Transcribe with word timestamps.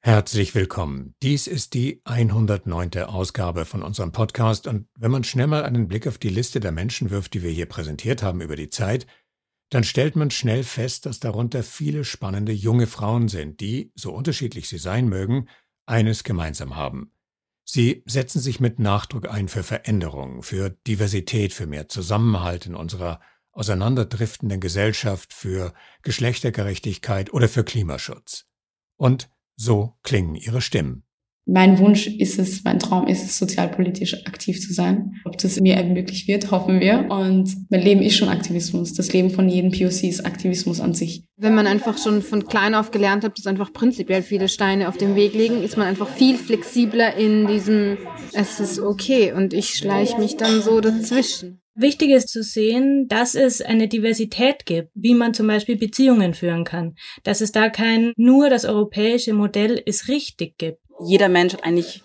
Herzlich 0.00 0.54
willkommen. 0.54 1.16
Dies 1.22 1.48
ist 1.48 1.74
die 1.74 2.00
109. 2.04 3.02
Ausgabe 3.02 3.64
von 3.64 3.82
unserem 3.82 4.12
Podcast 4.12 4.68
und 4.68 4.86
wenn 4.96 5.10
man 5.10 5.24
schnell 5.24 5.48
mal 5.48 5.64
einen 5.64 5.88
Blick 5.88 6.06
auf 6.06 6.18
die 6.18 6.28
Liste 6.28 6.60
der 6.60 6.70
Menschen 6.70 7.10
wirft, 7.10 7.34
die 7.34 7.42
wir 7.42 7.50
hier 7.50 7.66
präsentiert 7.66 8.22
haben 8.22 8.40
über 8.40 8.54
die 8.54 8.70
Zeit, 8.70 9.08
dann 9.70 9.82
stellt 9.82 10.14
man 10.14 10.30
schnell 10.30 10.62
fest, 10.62 11.04
dass 11.04 11.18
darunter 11.18 11.64
viele 11.64 12.04
spannende 12.04 12.52
junge 12.52 12.86
Frauen 12.86 13.26
sind, 13.26 13.60
die, 13.60 13.92
so 13.96 14.12
unterschiedlich 14.12 14.68
sie 14.68 14.78
sein 14.78 15.08
mögen, 15.08 15.48
eines 15.84 16.22
gemeinsam 16.22 16.76
haben. 16.76 17.12
Sie 17.64 18.04
setzen 18.06 18.40
sich 18.40 18.60
mit 18.60 18.78
Nachdruck 18.78 19.28
ein 19.28 19.48
für 19.48 19.64
Veränderung, 19.64 20.44
für 20.44 20.70
Diversität, 20.70 21.52
für 21.52 21.66
mehr 21.66 21.88
Zusammenhalt 21.88 22.66
in 22.66 22.76
unserer 22.76 23.20
auseinanderdriftenden 23.50 24.60
Gesellschaft, 24.60 25.34
für 25.34 25.74
Geschlechtergerechtigkeit 26.02 27.32
oder 27.32 27.48
für 27.48 27.64
Klimaschutz. 27.64 28.46
Und 28.96 29.28
so 29.58 29.94
klingen 30.02 30.36
ihre 30.36 30.62
Stimmen. 30.62 31.02
Mein 31.50 31.78
Wunsch 31.78 32.06
ist 32.06 32.38
es, 32.38 32.62
mein 32.64 32.78
Traum 32.78 33.06
ist 33.06 33.24
es, 33.24 33.38
sozialpolitisch 33.38 34.26
aktiv 34.26 34.60
zu 34.60 34.74
sein. 34.74 35.14
Ob 35.24 35.38
das 35.38 35.58
mir 35.58 35.82
möglich 35.82 36.28
wird, 36.28 36.50
hoffen 36.50 36.78
wir. 36.78 37.06
Und 37.08 37.56
mein 37.70 37.80
Leben 37.80 38.02
ist 38.02 38.16
schon 38.16 38.28
Aktivismus. 38.28 38.92
Das 38.92 39.14
Leben 39.14 39.30
von 39.30 39.48
jedem 39.48 39.70
POC 39.70 40.04
ist 40.04 40.26
Aktivismus 40.26 40.78
an 40.78 40.92
sich. 40.92 41.24
Wenn 41.38 41.54
man 41.54 41.66
einfach 41.66 41.96
schon 41.96 42.20
von 42.20 42.44
klein 42.44 42.74
auf 42.74 42.90
gelernt 42.90 43.24
hat, 43.24 43.38
dass 43.38 43.46
einfach 43.46 43.72
prinzipiell 43.72 44.22
viele 44.22 44.50
Steine 44.50 44.88
auf 44.88 44.98
dem 44.98 45.16
Weg 45.16 45.32
liegen, 45.32 45.62
ist 45.62 45.78
man 45.78 45.86
einfach 45.86 46.08
viel 46.08 46.36
flexibler 46.36 47.16
in 47.16 47.46
diesem, 47.46 47.96
es 48.34 48.60
ist 48.60 48.78
okay 48.78 49.32
und 49.32 49.54
ich 49.54 49.70
schleiche 49.70 50.18
mich 50.18 50.36
dann 50.36 50.60
so 50.60 50.82
dazwischen. 50.82 51.62
Wichtig 51.80 52.10
ist 52.10 52.28
zu 52.28 52.42
sehen, 52.42 53.06
dass 53.06 53.36
es 53.36 53.62
eine 53.62 53.86
Diversität 53.86 54.66
gibt, 54.66 54.90
wie 54.94 55.14
man 55.14 55.32
zum 55.32 55.46
Beispiel 55.46 55.76
Beziehungen 55.76 56.34
führen 56.34 56.64
kann. 56.64 56.96
Dass 57.22 57.40
es 57.40 57.52
da 57.52 57.68
kein 57.68 58.12
nur 58.16 58.50
das 58.50 58.64
europäische 58.64 59.32
Modell 59.32 59.80
ist 59.86 60.08
richtig 60.08 60.58
gibt. 60.58 60.80
Jeder 61.06 61.28
Mensch 61.28 61.52
hat 61.52 61.62
eigentlich 61.62 62.02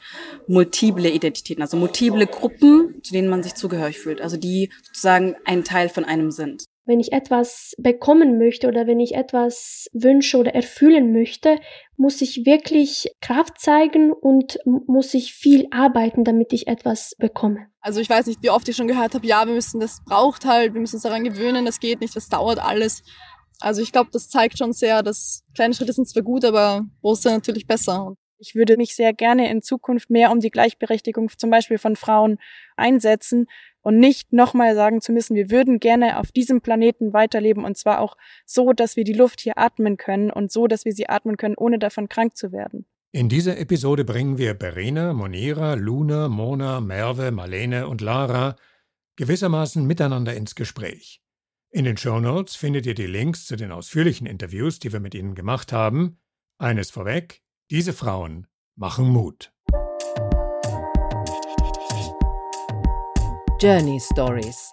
multiple 0.48 1.10
Identitäten, 1.10 1.64
also 1.64 1.76
multiple 1.76 2.28
Gruppen, 2.28 3.02
zu 3.02 3.14
denen 3.14 3.30
man 3.30 3.42
sich 3.42 3.56
zugehörig 3.56 3.98
fühlt, 3.98 4.22
also 4.22 4.38
die 4.38 4.70
sozusagen 4.84 5.36
ein 5.44 5.64
Teil 5.64 5.90
von 5.90 6.06
einem 6.06 6.30
sind. 6.30 6.66
Wenn 6.86 7.00
ich 7.00 7.14
etwas 7.14 7.74
bekommen 7.78 8.38
möchte 8.38 8.68
oder 8.68 8.88
wenn 8.88 9.00
ich 9.00 9.16
etwas 9.16 9.88
wünsche 9.94 10.38
oder 10.38 10.54
erfüllen 10.54 11.14
möchte, 11.14 11.58
muss 11.96 12.22
ich 12.22 12.46
wirklich 12.46 13.16
Kraft 13.22 13.60
zeigen 13.60 14.12
und 14.12 14.60
muss 14.66 15.14
ich 15.14 15.34
viel 15.34 15.68
arbeiten, 15.72 16.24
damit 16.24 16.52
ich 16.52 16.68
etwas 16.68 17.16
bekomme. 17.18 17.68
Also 17.80 18.02
ich 18.02 18.10
weiß 18.10 18.26
nicht, 18.28 18.44
wie 18.44 18.50
oft 18.50 18.68
ich 18.68 18.76
schon 18.76 18.88
gehört 18.88 19.14
habe, 19.14 19.26
ja, 19.26 19.46
wir 19.46 19.54
müssen, 19.54 19.80
das 19.80 20.04
braucht 20.06 20.46
halt, 20.46 20.74
wir 20.74 20.82
müssen 20.82 20.96
uns 20.98 21.04
daran 21.04 21.24
gewöhnen, 21.24 21.66
das 21.66 21.80
geht 21.80 22.02
nicht, 22.02 22.16
das 22.16 22.28
dauert 22.28 22.60
alles. 22.60 23.04
Also 23.60 23.82
ich 23.82 23.92
glaube, 23.92 24.10
das 24.12 24.30
zeigt 24.30 24.58
schon 24.58 24.74
sehr, 24.74 25.04
dass 25.04 25.44
kleine 25.56 25.74
Schritte 25.74 25.94
sind 25.94 26.10
zwar 26.10 26.24
gut, 26.24 26.44
aber 26.44 26.86
große 27.02 27.30
natürlich 27.30 27.66
besser. 27.66 28.16
Ich 28.38 28.56
würde 28.56 28.78
mich 28.78 28.96
sehr 28.96 29.14
gerne 29.14 29.50
in 29.50 29.62
Zukunft 29.62 30.10
mehr 30.10 30.32
um 30.32 30.40
die 30.40 30.52
Gleichberechtigung 30.52 31.30
zum 31.38 31.50
Beispiel 31.50 31.78
von 31.78 31.96
Frauen 31.96 32.40
einsetzen 32.76 33.48
und 33.82 34.00
nicht 34.00 34.34
nochmal 34.34 34.76
sagen 34.76 35.02
zu 35.02 35.12
müssen, 35.12 35.36
wir 35.36 35.52
würden 35.52 35.80
gerne 35.80 36.20
auf 36.20 36.32
diesem 36.32 36.62
Planeten 36.62 37.14
weiterleben 37.14 37.64
und 37.66 37.78
zwar 37.78 38.00
auch 38.00 38.18
so, 38.46 38.74
dass 38.74 38.96
wir 38.96 39.04
die 39.04 39.14
Luft 39.14 39.42
hier 39.42 39.58
atmen 39.58 39.98
können 39.98 40.32
und 40.32 40.52
so, 40.52 40.68
dass 40.68 40.86
wir 40.86 40.94
sie 40.94 41.10
atmen 41.10 41.38
können, 41.38 41.56
ohne 41.58 41.80
davon 41.80 42.10
krank 42.10 42.36
zu 42.36 42.52
werden. 42.52 42.86
In 43.12 43.30
dieser 43.30 43.60
Episode 43.60 44.06
bringen 44.06 44.40
wir 44.40 44.56
Berena, 44.56 45.14
Monira, 45.14 45.76
Luna, 45.76 46.30
Mona, 46.30 46.82
Merve, 46.82 47.30
Marlene 47.30 47.88
und 47.88 48.02
Lara 48.02 48.56
gewissermaßen 49.18 49.86
miteinander 49.86 50.34
ins 50.36 50.56
Gespräch. 50.56 51.22
In 51.70 51.86
den 51.86 51.98
Show 51.98 52.20
Notes 52.20 52.56
findet 52.56 52.88
ihr 52.88 52.96
die 52.96 53.06
Links 53.06 53.46
zu 53.46 53.56
den 53.56 53.72
ausführlichen 53.72 54.26
Interviews, 54.26 54.80
die 54.80 54.92
wir 54.92 55.00
mit 55.00 55.14
ihnen 55.14 55.36
gemacht 55.36 55.72
haben. 55.72 56.18
Eines 56.58 56.90
vorweg, 56.90 57.43
diese 57.74 57.92
Frauen 57.92 58.46
machen 58.76 59.10
Mut. 59.10 59.52
Journey 63.60 64.00
Stories 64.00 64.72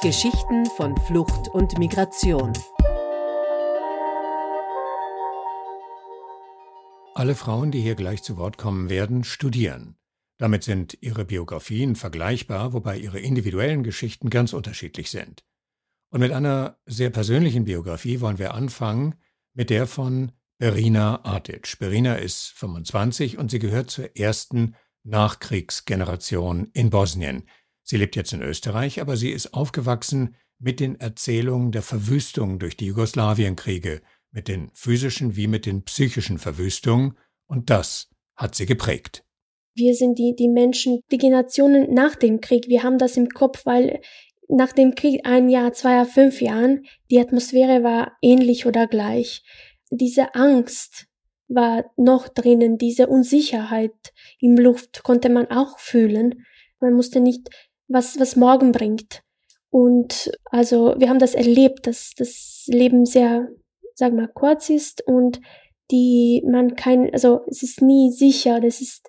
Geschichten 0.00 0.64
von 0.78 0.96
Flucht 0.96 1.48
und 1.48 1.78
Migration. 1.78 2.54
Alle 7.14 7.34
Frauen, 7.34 7.70
die 7.70 7.82
hier 7.82 7.94
gleich 7.94 8.22
zu 8.22 8.38
Wort 8.38 8.56
kommen 8.56 8.88
werden, 8.88 9.22
studieren. 9.22 9.98
Damit 10.38 10.64
sind 10.64 10.96
ihre 11.02 11.26
Biografien 11.26 11.94
vergleichbar, 11.94 12.72
wobei 12.72 12.96
ihre 12.96 13.20
individuellen 13.20 13.82
Geschichten 13.82 14.30
ganz 14.30 14.54
unterschiedlich 14.54 15.10
sind. 15.10 15.44
Und 16.08 16.20
mit 16.20 16.32
einer 16.32 16.78
sehr 16.86 17.10
persönlichen 17.10 17.66
Biografie 17.66 18.22
wollen 18.22 18.38
wir 18.38 18.54
anfangen, 18.54 19.16
mit 19.52 19.68
der 19.68 19.86
von 19.86 20.32
Berina 20.60 21.24
Artic. 21.24 21.78
Berina 21.78 22.16
ist 22.16 22.48
25 22.48 23.38
und 23.38 23.50
sie 23.50 23.58
gehört 23.58 23.90
zur 23.90 24.14
ersten 24.14 24.74
Nachkriegsgeneration 25.04 26.68
in 26.74 26.90
Bosnien. 26.90 27.48
Sie 27.82 27.96
lebt 27.96 28.14
jetzt 28.14 28.34
in 28.34 28.42
Österreich, 28.42 29.00
aber 29.00 29.16
sie 29.16 29.30
ist 29.30 29.54
aufgewachsen 29.54 30.36
mit 30.58 30.78
den 30.78 31.00
Erzählungen 31.00 31.72
der 31.72 31.80
Verwüstung 31.80 32.58
durch 32.58 32.76
die 32.76 32.84
Jugoslawienkriege, 32.84 34.02
mit 34.32 34.48
den 34.48 34.70
physischen 34.74 35.34
wie 35.34 35.46
mit 35.46 35.64
den 35.64 35.82
psychischen 35.84 36.36
Verwüstungen, 36.36 37.16
und 37.46 37.70
das 37.70 38.10
hat 38.36 38.54
sie 38.54 38.66
geprägt. 38.66 39.24
Wir 39.74 39.94
sind 39.94 40.18
die, 40.18 40.34
die 40.38 40.48
Menschen, 40.48 41.00
die 41.10 41.16
Generationen 41.16 41.94
nach 41.94 42.16
dem 42.16 42.42
Krieg. 42.42 42.68
Wir 42.68 42.82
haben 42.82 42.98
das 42.98 43.16
im 43.16 43.30
Kopf, 43.30 43.64
weil 43.64 44.02
nach 44.46 44.72
dem 44.72 44.94
Krieg 44.94 45.22
ein 45.24 45.48
Jahr, 45.48 45.72
zwei 45.72 45.94
Jahr, 45.94 46.04
fünf 46.04 46.42
Jahren, 46.42 46.84
die 47.10 47.18
Atmosphäre 47.18 47.82
war 47.82 48.12
ähnlich 48.20 48.66
oder 48.66 48.86
gleich 48.86 49.42
diese 49.90 50.34
Angst 50.34 51.06
war 51.48 51.84
noch 51.96 52.28
drinnen, 52.28 52.78
diese 52.78 53.08
Unsicherheit 53.08 54.12
im 54.40 54.56
Luft 54.56 55.02
konnte 55.02 55.28
man 55.28 55.50
auch 55.50 55.78
fühlen. 55.78 56.46
Man 56.80 56.94
musste 56.94 57.20
nicht, 57.20 57.50
was, 57.88 58.18
was 58.18 58.36
morgen 58.36 58.72
bringt. 58.72 59.22
Und 59.70 60.32
also 60.46 60.94
wir 60.98 61.08
haben 61.08 61.18
das 61.18 61.34
erlebt, 61.34 61.86
dass 61.86 62.12
das 62.16 62.64
Leben 62.68 63.04
sehr, 63.04 63.48
sag 63.94 64.12
mal, 64.14 64.28
kurz 64.28 64.70
ist 64.70 65.06
und 65.06 65.40
die 65.90 66.42
man 66.46 66.76
kein, 66.76 67.12
also 67.12 67.40
es 67.48 67.62
ist 67.62 67.82
nie 67.82 68.12
sicher, 68.12 68.60
das 68.60 68.80
ist, 68.80 69.08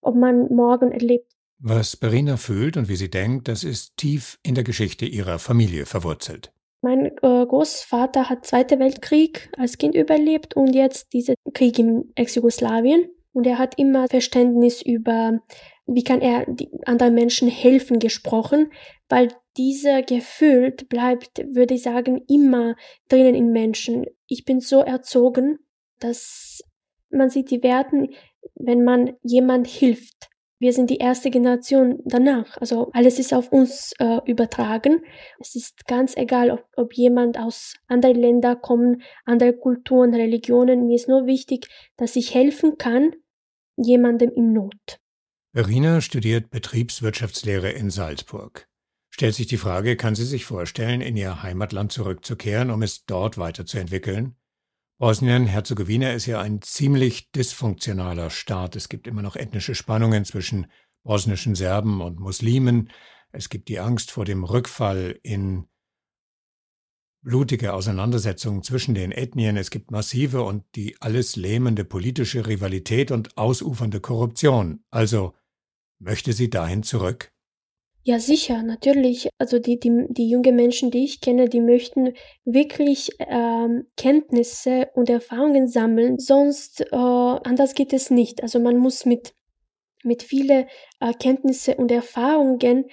ob 0.00 0.14
man 0.14 0.52
morgen 0.54 0.92
erlebt. 0.92 1.32
Was 1.58 1.96
Berina 1.96 2.36
fühlt 2.36 2.76
und 2.76 2.88
wie 2.88 2.96
sie 2.96 3.10
denkt, 3.10 3.48
das 3.48 3.64
ist 3.64 3.96
tief 3.96 4.38
in 4.42 4.54
der 4.54 4.64
Geschichte 4.64 5.06
ihrer 5.06 5.38
Familie 5.38 5.86
verwurzelt. 5.86 6.52
Mein 6.80 7.06
äh, 7.06 7.46
Großvater 7.46 8.28
hat 8.28 8.46
Zweiten 8.46 8.78
Weltkrieg 8.78 9.50
als 9.56 9.78
Kind 9.78 9.94
überlebt 9.94 10.56
und 10.56 10.74
jetzt 10.74 11.12
diesen 11.12 11.34
Krieg 11.52 11.78
im 11.78 12.12
Ex-Jugoslawien. 12.14 13.08
Und 13.32 13.46
er 13.46 13.58
hat 13.58 13.78
immer 13.78 14.08
Verständnis 14.08 14.80
über, 14.80 15.40
wie 15.86 16.04
kann 16.04 16.22
er 16.22 16.46
anderen 16.86 17.14
Menschen 17.14 17.48
helfen 17.48 17.98
gesprochen, 17.98 18.72
weil 19.08 19.28
dieser 19.56 20.02
Gefühl 20.02 20.72
bleibt, 20.88 21.38
würde 21.54 21.74
ich 21.74 21.82
sagen, 21.82 22.22
immer 22.28 22.76
drinnen 23.08 23.34
in 23.34 23.52
Menschen. 23.52 24.06
Ich 24.26 24.44
bin 24.44 24.60
so 24.60 24.80
erzogen, 24.80 25.58
dass 26.00 26.62
man 27.10 27.30
sieht 27.30 27.50
die 27.50 27.62
Werten, 27.62 28.14
wenn 28.54 28.84
man 28.84 29.14
jemand 29.22 29.66
hilft. 29.66 30.28
Wir 30.58 30.72
sind 30.72 30.88
die 30.88 30.96
erste 30.96 31.30
Generation 31.30 31.98
danach. 32.04 32.56
Also 32.58 32.90
alles 32.92 33.18
ist 33.18 33.34
auf 33.34 33.52
uns 33.52 33.92
äh, 33.98 34.20
übertragen. 34.24 35.02
Es 35.38 35.54
ist 35.54 35.86
ganz 35.86 36.16
egal, 36.16 36.50
ob, 36.50 36.64
ob 36.76 36.94
jemand 36.94 37.38
aus 37.38 37.74
anderen 37.88 38.16
Ländern 38.16 38.60
kommt, 38.62 39.02
andere 39.26 39.52
Kulturen, 39.52 40.14
Religionen. 40.14 40.86
Mir 40.86 40.96
ist 40.96 41.08
nur 41.08 41.26
wichtig, 41.26 41.68
dass 41.96 42.16
ich 42.16 42.34
helfen 42.34 42.78
kann, 42.78 43.12
jemandem 43.76 44.30
in 44.34 44.52
Not. 44.54 44.98
Verena 45.52 46.00
studiert 46.00 46.50
Betriebswirtschaftslehre 46.50 47.70
in 47.70 47.90
Salzburg. 47.90 48.66
Stellt 49.10 49.34
sich 49.34 49.46
die 49.46 49.56
Frage, 49.56 49.96
kann 49.96 50.14
sie 50.14 50.26
sich 50.26 50.44
vorstellen, 50.44 51.00
in 51.00 51.16
ihr 51.16 51.42
Heimatland 51.42 51.92
zurückzukehren, 51.92 52.70
um 52.70 52.82
es 52.82 53.06
dort 53.06 53.38
weiterzuentwickeln? 53.38 54.36
Bosnien-Herzegowina 54.98 56.12
ist 56.12 56.24
ja 56.24 56.40
ein 56.40 56.62
ziemlich 56.62 57.30
dysfunktionaler 57.30 58.30
Staat. 58.30 58.76
Es 58.76 58.88
gibt 58.88 59.06
immer 59.06 59.20
noch 59.20 59.36
ethnische 59.36 59.74
Spannungen 59.74 60.24
zwischen 60.24 60.68
bosnischen 61.02 61.54
Serben 61.54 62.00
und 62.00 62.18
Muslimen. 62.18 62.90
Es 63.30 63.50
gibt 63.50 63.68
die 63.68 63.78
Angst 63.78 64.10
vor 64.10 64.24
dem 64.24 64.42
Rückfall 64.42 65.18
in 65.22 65.66
blutige 67.22 67.74
Auseinandersetzungen 67.74 68.62
zwischen 68.62 68.94
den 68.94 69.12
Ethnien. 69.12 69.58
Es 69.58 69.70
gibt 69.70 69.90
massive 69.90 70.42
und 70.42 70.64
die 70.76 70.96
alles 71.02 71.36
lähmende 71.36 71.84
politische 71.84 72.46
Rivalität 72.46 73.10
und 73.10 73.36
ausufernde 73.36 74.00
Korruption. 74.00 74.82
Also 74.90 75.34
möchte 75.98 76.32
sie 76.32 76.48
dahin 76.48 76.82
zurück? 76.82 77.35
Ja, 78.08 78.20
sicher, 78.20 78.62
natürlich. 78.62 79.30
Also 79.36 79.58
die, 79.58 79.80
die, 79.80 80.06
die 80.10 80.28
jungen 80.30 80.54
Menschen, 80.54 80.92
die 80.92 81.02
ich 81.02 81.20
kenne, 81.20 81.48
die 81.48 81.60
möchten 81.60 82.14
wirklich 82.44 83.10
ähm, 83.18 83.88
Kenntnisse 83.96 84.90
und 84.94 85.10
Erfahrungen 85.10 85.66
sammeln, 85.66 86.20
sonst 86.20 86.82
äh, 86.82 86.94
anders 86.94 87.74
geht 87.74 87.92
es 87.92 88.10
nicht. 88.10 88.44
Also 88.44 88.60
man 88.60 88.76
muss 88.76 89.06
mit, 89.06 89.34
mit 90.04 90.22
viele 90.22 90.68
äh, 91.00 91.14
Kenntnisse 91.14 91.74
und 91.74 91.90
Erfahrungen 91.90 92.84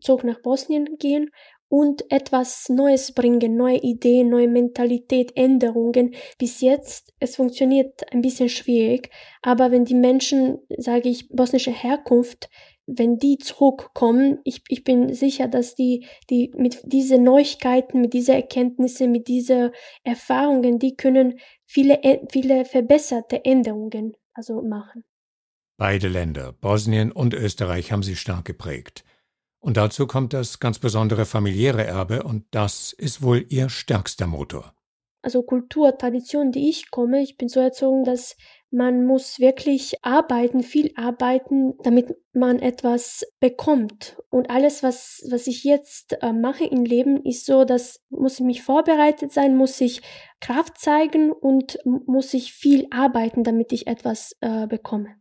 zurück 0.00 0.24
nach 0.24 0.40
Bosnien 0.40 0.96
gehen 0.98 1.28
und 1.68 2.10
etwas 2.10 2.70
Neues 2.70 3.12
bringen, 3.12 3.56
neue 3.56 3.82
Ideen, 3.82 4.30
neue 4.30 4.48
Mentalität, 4.48 5.36
Änderungen. 5.36 6.14
Bis 6.38 6.62
jetzt, 6.62 7.12
es 7.20 7.36
funktioniert 7.36 8.10
ein 8.10 8.22
bisschen 8.22 8.48
schwierig, 8.48 9.10
aber 9.42 9.70
wenn 9.70 9.84
die 9.84 9.94
Menschen, 9.94 10.60
sage 10.78 11.10
ich, 11.10 11.28
bosnische 11.28 11.72
Herkunft, 11.72 12.48
wenn 12.86 13.18
die 13.18 13.38
zurückkommen, 13.38 14.38
ich, 14.44 14.62
ich 14.68 14.84
bin 14.84 15.12
sicher, 15.12 15.48
dass 15.48 15.74
die, 15.74 16.06
die 16.30 16.52
mit 16.56 16.80
diese 16.84 17.18
Neuigkeiten, 17.18 18.00
mit 18.00 18.12
dieser 18.12 18.34
Erkenntnisse, 18.34 19.08
mit 19.08 19.28
dieser 19.28 19.72
Erfahrungen, 20.04 20.78
die 20.78 20.96
können 20.96 21.38
viele, 21.64 22.00
viele 22.30 22.64
verbesserte 22.64 23.44
Änderungen 23.44 24.16
also 24.32 24.62
machen. 24.62 25.04
Beide 25.78 26.08
Länder, 26.08 26.52
Bosnien 26.52 27.12
und 27.12 27.34
Österreich, 27.34 27.92
haben 27.92 28.02
sie 28.02 28.16
stark 28.16 28.44
geprägt. 28.44 29.04
Und 29.58 29.76
dazu 29.76 30.06
kommt 30.06 30.32
das 30.32 30.60
ganz 30.60 30.78
besondere 30.78 31.26
familiäre 31.26 31.84
Erbe, 31.84 32.22
und 32.22 32.44
das 32.52 32.92
ist 32.92 33.22
wohl 33.22 33.44
ihr 33.48 33.68
stärkster 33.68 34.26
Motor. 34.26 34.72
Also 35.22 35.42
Kultur, 35.42 35.98
Tradition, 35.98 36.52
die 36.52 36.70
ich 36.70 36.90
komme, 36.90 37.20
ich 37.20 37.36
bin 37.36 37.48
so 37.48 37.58
erzogen, 37.58 38.04
dass 38.04 38.36
man 38.76 39.06
muss 39.06 39.40
wirklich 39.40 40.04
arbeiten, 40.04 40.62
viel 40.62 40.92
arbeiten, 40.96 41.74
damit 41.82 42.14
man 42.32 42.58
etwas 42.58 43.24
bekommt. 43.40 44.16
Und 44.30 44.50
alles, 44.50 44.82
was, 44.82 45.26
was 45.30 45.46
ich 45.46 45.64
jetzt 45.64 46.18
äh, 46.22 46.32
mache 46.32 46.64
im 46.64 46.84
Leben, 46.84 47.24
ist 47.24 47.46
so, 47.46 47.64
dass 47.64 48.04
muss 48.10 48.40
ich 48.40 48.44
mich 48.44 48.62
vorbereitet 48.62 49.32
sein, 49.32 49.56
muss 49.56 49.80
ich 49.80 50.02
Kraft 50.40 50.78
zeigen 50.78 51.32
und 51.32 51.78
muss 51.84 52.34
ich 52.34 52.52
viel 52.52 52.86
arbeiten, 52.90 53.44
damit 53.44 53.72
ich 53.72 53.86
etwas 53.86 54.36
äh, 54.40 54.66
bekomme 54.66 55.16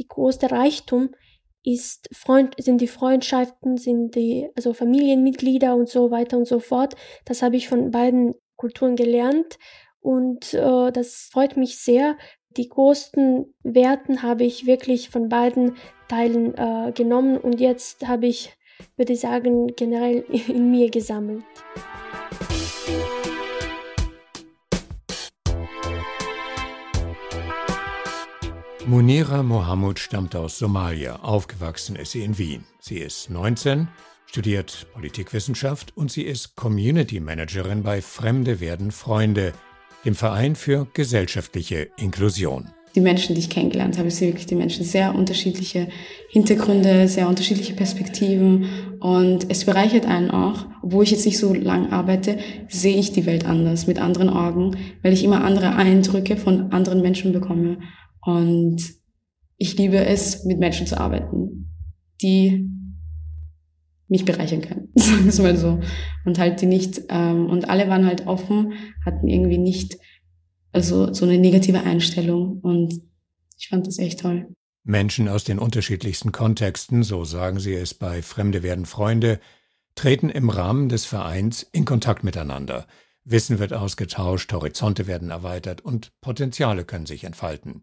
die 0.00 0.08
größte 0.08 0.50
Reichtum 0.50 1.10
ist 1.62 2.08
Freund, 2.12 2.54
sind 2.58 2.80
die 2.80 2.88
Freundschaften, 2.88 3.76
sind 3.76 4.14
die, 4.14 4.48
also 4.56 4.72
Familienmitglieder 4.72 5.76
und 5.76 5.90
so 5.90 6.10
weiter 6.10 6.38
und 6.38 6.46
so 6.46 6.58
fort. 6.58 6.96
Das 7.26 7.42
habe 7.42 7.56
ich 7.56 7.68
von 7.68 7.90
beiden 7.90 8.34
Kulturen 8.56 8.96
gelernt 8.96 9.58
und 10.00 10.54
äh, 10.54 10.90
das 10.90 11.28
freut 11.30 11.58
mich 11.58 11.78
sehr. 11.78 12.16
Die 12.56 12.68
größten 12.68 13.54
Werten 13.62 14.24
habe 14.24 14.42
ich 14.42 14.66
wirklich 14.66 15.08
von 15.08 15.28
beiden 15.28 15.76
Teilen 16.08 16.54
äh, 16.56 16.90
genommen 16.92 17.38
und 17.38 17.60
jetzt 17.60 18.08
habe 18.08 18.26
ich, 18.26 18.56
würde 18.96 19.12
ich 19.12 19.20
sagen, 19.20 19.68
generell 19.76 20.24
in 20.48 20.72
mir 20.72 20.90
gesammelt. 20.90 21.44
Munira 28.84 29.44
Mohammed 29.44 30.00
stammt 30.00 30.34
aus 30.34 30.58
Somalia. 30.58 31.20
Aufgewachsen 31.22 31.94
ist 31.94 32.10
sie 32.10 32.24
in 32.24 32.36
Wien. 32.36 32.64
Sie 32.80 32.98
ist 32.98 33.30
19, 33.30 33.86
studiert 34.26 34.88
Politikwissenschaft 34.92 35.96
und 35.96 36.10
sie 36.10 36.22
ist 36.22 36.56
Community 36.56 37.20
Managerin 37.20 37.84
bei 37.84 38.02
Fremde 38.02 38.58
werden 38.58 38.90
Freunde, 38.90 39.52
dem 40.04 40.14
Verein 40.14 40.56
für 40.56 40.86
gesellschaftliche 40.94 41.88
Inklusion. 41.96 42.68
Die 42.96 43.00
Menschen, 43.00 43.36
die 43.36 43.40
ich 43.40 43.50
kennengelernt 43.50 43.98
habe, 43.98 44.10
sind 44.10 44.28
wirklich 44.28 44.46
die 44.46 44.56
Menschen 44.56 44.84
sehr 44.84 45.14
unterschiedliche 45.14 45.88
Hintergründe, 46.30 47.06
sehr 47.06 47.28
unterschiedliche 47.28 47.74
Perspektiven 47.74 48.66
und 48.98 49.48
es 49.48 49.64
bereichert 49.64 50.06
einen 50.06 50.30
auch. 50.30 50.66
Obwohl 50.82 51.04
ich 51.04 51.12
jetzt 51.12 51.26
nicht 51.26 51.38
so 51.38 51.54
lang 51.54 51.92
arbeite, 51.92 52.38
sehe 52.68 52.96
ich 52.96 53.12
die 53.12 53.26
Welt 53.26 53.46
anders, 53.46 53.86
mit 53.86 54.00
anderen 54.00 54.28
Augen, 54.28 54.76
weil 55.02 55.12
ich 55.12 55.22
immer 55.22 55.44
andere 55.44 55.76
Eindrücke 55.76 56.36
von 56.36 56.72
anderen 56.72 57.00
Menschen 57.00 57.32
bekomme. 57.32 57.78
Und 58.22 58.82
ich 59.56 59.76
liebe 59.76 60.04
es, 60.04 60.44
mit 60.44 60.58
Menschen 60.58 60.88
zu 60.88 60.98
arbeiten, 60.98 61.70
die 62.22 62.68
mich 64.10 64.24
bereichern 64.24 64.60
können, 64.60 64.88
sagen 64.94 65.24
wir 65.24 65.28
es 65.28 65.38
mal 65.38 65.56
so. 65.56 65.80
Und 66.24 66.38
halt 66.38 66.60
die 66.60 66.66
nicht, 66.66 67.02
ähm, 67.08 67.46
und 67.46 67.68
alle 67.68 67.88
waren 67.88 68.06
halt 68.06 68.26
offen, 68.26 68.74
hatten 69.04 69.28
irgendwie 69.28 69.58
nicht, 69.58 69.98
also 70.72 71.12
so 71.12 71.24
eine 71.24 71.38
negative 71.38 71.82
Einstellung 71.82 72.60
und 72.60 73.00
ich 73.58 73.68
fand 73.68 73.86
das 73.86 73.98
echt 73.98 74.20
toll. 74.20 74.48
Menschen 74.82 75.28
aus 75.28 75.44
den 75.44 75.58
unterschiedlichsten 75.58 76.32
Kontexten, 76.32 77.02
so 77.02 77.24
sagen 77.24 77.60
sie 77.60 77.74
es 77.74 77.94
bei 77.94 78.22
Fremde 78.22 78.62
werden 78.62 78.86
Freunde, 78.86 79.38
treten 79.94 80.30
im 80.30 80.48
Rahmen 80.48 80.88
des 80.88 81.04
Vereins 81.04 81.62
in 81.72 81.84
Kontakt 81.84 82.24
miteinander. 82.24 82.86
Wissen 83.24 83.58
wird 83.58 83.72
ausgetauscht, 83.72 84.52
Horizonte 84.52 85.06
werden 85.06 85.30
erweitert 85.30 85.82
und 85.82 86.12
Potenziale 86.20 86.84
können 86.84 87.06
sich 87.06 87.24
entfalten. 87.24 87.82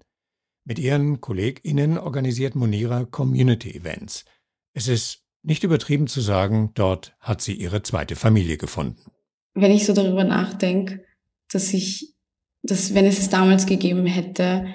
Mit 0.66 0.80
ihren 0.80 1.22
KollegInnen 1.22 1.98
organisiert 1.98 2.56
Monira 2.56 3.06
Community 3.06 3.74
Events. 3.74 4.26
Es 4.74 4.88
ist 4.88 5.27
nicht 5.48 5.64
übertrieben 5.64 6.08
zu 6.08 6.20
sagen, 6.20 6.72
dort 6.76 7.16
hat 7.22 7.42
sie 7.42 7.54
ihre 7.54 7.82
zweite 7.82 8.18
Familie 8.18 8.58
gefunden. 8.58 9.00
Wenn 9.54 9.72
ich 9.72 9.86
so 9.86 9.94
darüber 9.94 10.26
nachdenke, 10.26 11.06
dass 11.50 11.74
ich, 11.74 12.16
dass 12.64 12.94
wenn 12.94 13.06
es 13.06 13.18
es 13.18 13.30
damals 13.30 13.66
gegeben 13.66 14.06
hätte, 14.06 14.68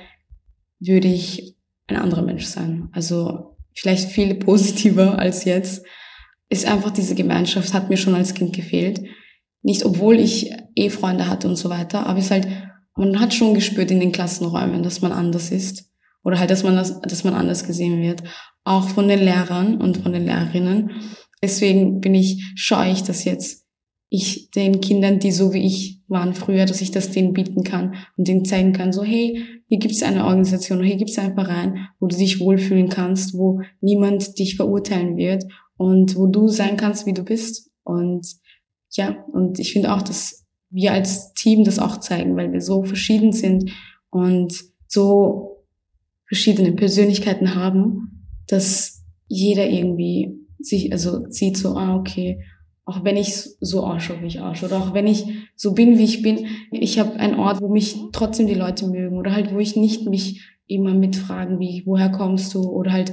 würde 0.80 1.08
ich 1.08 1.56
ein 1.88 1.96
anderer 1.96 2.22
Mensch 2.22 2.46
sein. 2.46 2.88
Also 2.92 3.58
vielleicht 3.74 4.10
viel 4.10 4.34
positiver 4.34 5.18
als 5.18 5.44
jetzt. 5.44 5.84
Ist 6.48 6.64
einfach 6.66 6.90
diese 6.90 7.14
Gemeinschaft 7.14 7.74
hat 7.74 7.90
mir 7.90 7.98
schon 7.98 8.14
als 8.14 8.32
Kind 8.32 8.56
gefehlt. 8.56 9.02
Nicht 9.60 9.84
obwohl 9.84 10.18
ich 10.18 10.52
eh 10.74 10.88
Freunde 10.88 11.28
hatte 11.28 11.48
und 11.48 11.56
so 11.56 11.68
weiter, 11.68 12.06
aber 12.06 12.18
es 12.18 12.26
ist 12.26 12.30
halt 12.30 12.48
man 12.94 13.20
hat 13.20 13.32
schon 13.32 13.54
gespürt 13.54 13.90
in 13.90 14.00
den 14.00 14.12
Klassenräumen, 14.12 14.82
dass 14.82 15.00
man 15.00 15.12
anders 15.12 15.50
ist 15.50 15.91
oder 16.24 16.38
halt, 16.38 16.50
dass 16.50 16.62
man 16.62 16.76
das, 16.76 17.00
dass 17.00 17.24
man 17.24 17.34
anders 17.34 17.64
gesehen 17.64 18.00
wird, 18.00 18.22
auch 18.64 18.88
von 18.88 19.08
den 19.08 19.20
Lehrern 19.20 19.80
und 19.80 19.98
von 19.98 20.12
den 20.12 20.24
Lehrerinnen. 20.24 20.90
Deswegen 21.42 22.00
bin 22.00 22.14
ich 22.14 22.52
scheue 22.54 22.92
ich, 22.92 23.02
dass 23.02 23.24
jetzt 23.24 23.62
ich 24.08 24.50
den 24.50 24.80
Kindern, 24.82 25.18
die 25.18 25.32
so 25.32 25.54
wie 25.54 25.66
ich 25.66 26.02
waren 26.06 26.34
früher, 26.34 26.66
dass 26.66 26.82
ich 26.82 26.90
das 26.90 27.10
denen 27.10 27.32
bieten 27.32 27.64
kann 27.64 27.94
und 28.18 28.28
denen 28.28 28.44
zeigen 28.44 28.74
kann, 28.74 28.92
so 28.92 29.02
hey, 29.02 29.42
hier 29.66 29.78
gibt 29.78 29.94
es 29.94 30.02
eine 30.02 30.26
Organisation, 30.26 30.84
hier 30.84 30.96
gibt 30.96 31.10
es 31.10 31.18
einen 31.18 31.34
Verein, 31.34 31.88
wo 31.98 32.06
du 32.06 32.16
dich 32.16 32.38
wohlfühlen 32.38 32.90
kannst, 32.90 33.32
wo 33.32 33.62
niemand 33.80 34.38
dich 34.38 34.56
verurteilen 34.56 35.16
wird 35.16 35.44
und 35.78 36.14
wo 36.14 36.26
du 36.26 36.48
sein 36.48 36.76
kannst, 36.76 37.06
wie 37.06 37.14
du 37.14 37.24
bist. 37.24 37.70
Und 37.84 38.26
ja, 38.90 39.24
und 39.32 39.58
ich 39.58 39.72
finde 39.72 39.94
auch, 39.94 40.02
dass 40.02 40.44
wir 40.68 40.92
als 40.92 41.32
Team 41.32 41.64
das 41.64 41.78
auch 41.78 41.98
zeigen, 41.98 42.36
weil 42.36 42.52
wir 42.52 42.60
so 42.60 42.82
verschieden 42.82 43.32
sind 43.32 43.70
und 44.10 44.54
so 44.86 45.51
verschiedene 46.32 46.72
Persönlichkeiten 46.72 47.54
haben, 47.54 48.26
dass 48.48 49.04
jeder 49.28 49.68
irgendwie 49.68 50.30
sich, 50.58 50.90
also 50.90 51.26
sieht 51.28 51.58
so, 51.58 51.76
ah, 51.76 51.94
okay, 51.94 52.42
auch 52.86 53.04
wenn 53.04 53.18
ich 53.18 53.34
so 53.60 53.84
ausschaue, 53.84 54.22
wie 54.22 54.28
ich 54.28 54.40
ausschaue, 54.40 54.70
oder 54.70 54.78
auch 54.78 54.94
wenn 54.94 55.06
ich 55.06 55.26
so 55.56 55.74
bin, 55.74 55.98
wie 55.98 56.04
ich 56.04 56.22
bin, 56.22 56.46
ich 56.70 56.98
habe 56.98 57.16
einen 57.16 57.38
Ort, 57.38 57.60
wo 57.60 57.68
mich 57.68 57.96
trotzdem 58.12 58.46
die 58.46 58.54
Leute 58.54 58.86
mögen, 58.86 59.18
oder 59.18 59.34
halt, 59.34 59.52
wo 59.52 59.58
ich 59.58 59.76
nicht 59.76 60.08
mich 60.08 60.40
immer 60.66 60.94
mitfragen, 60.94 61.60
wie, 61.60 61.82
woher 61.84 62.10
kommst 62.10 62.54
du, 62.54 62.62
oder 62.62 62.92
halt, 62.92 63.12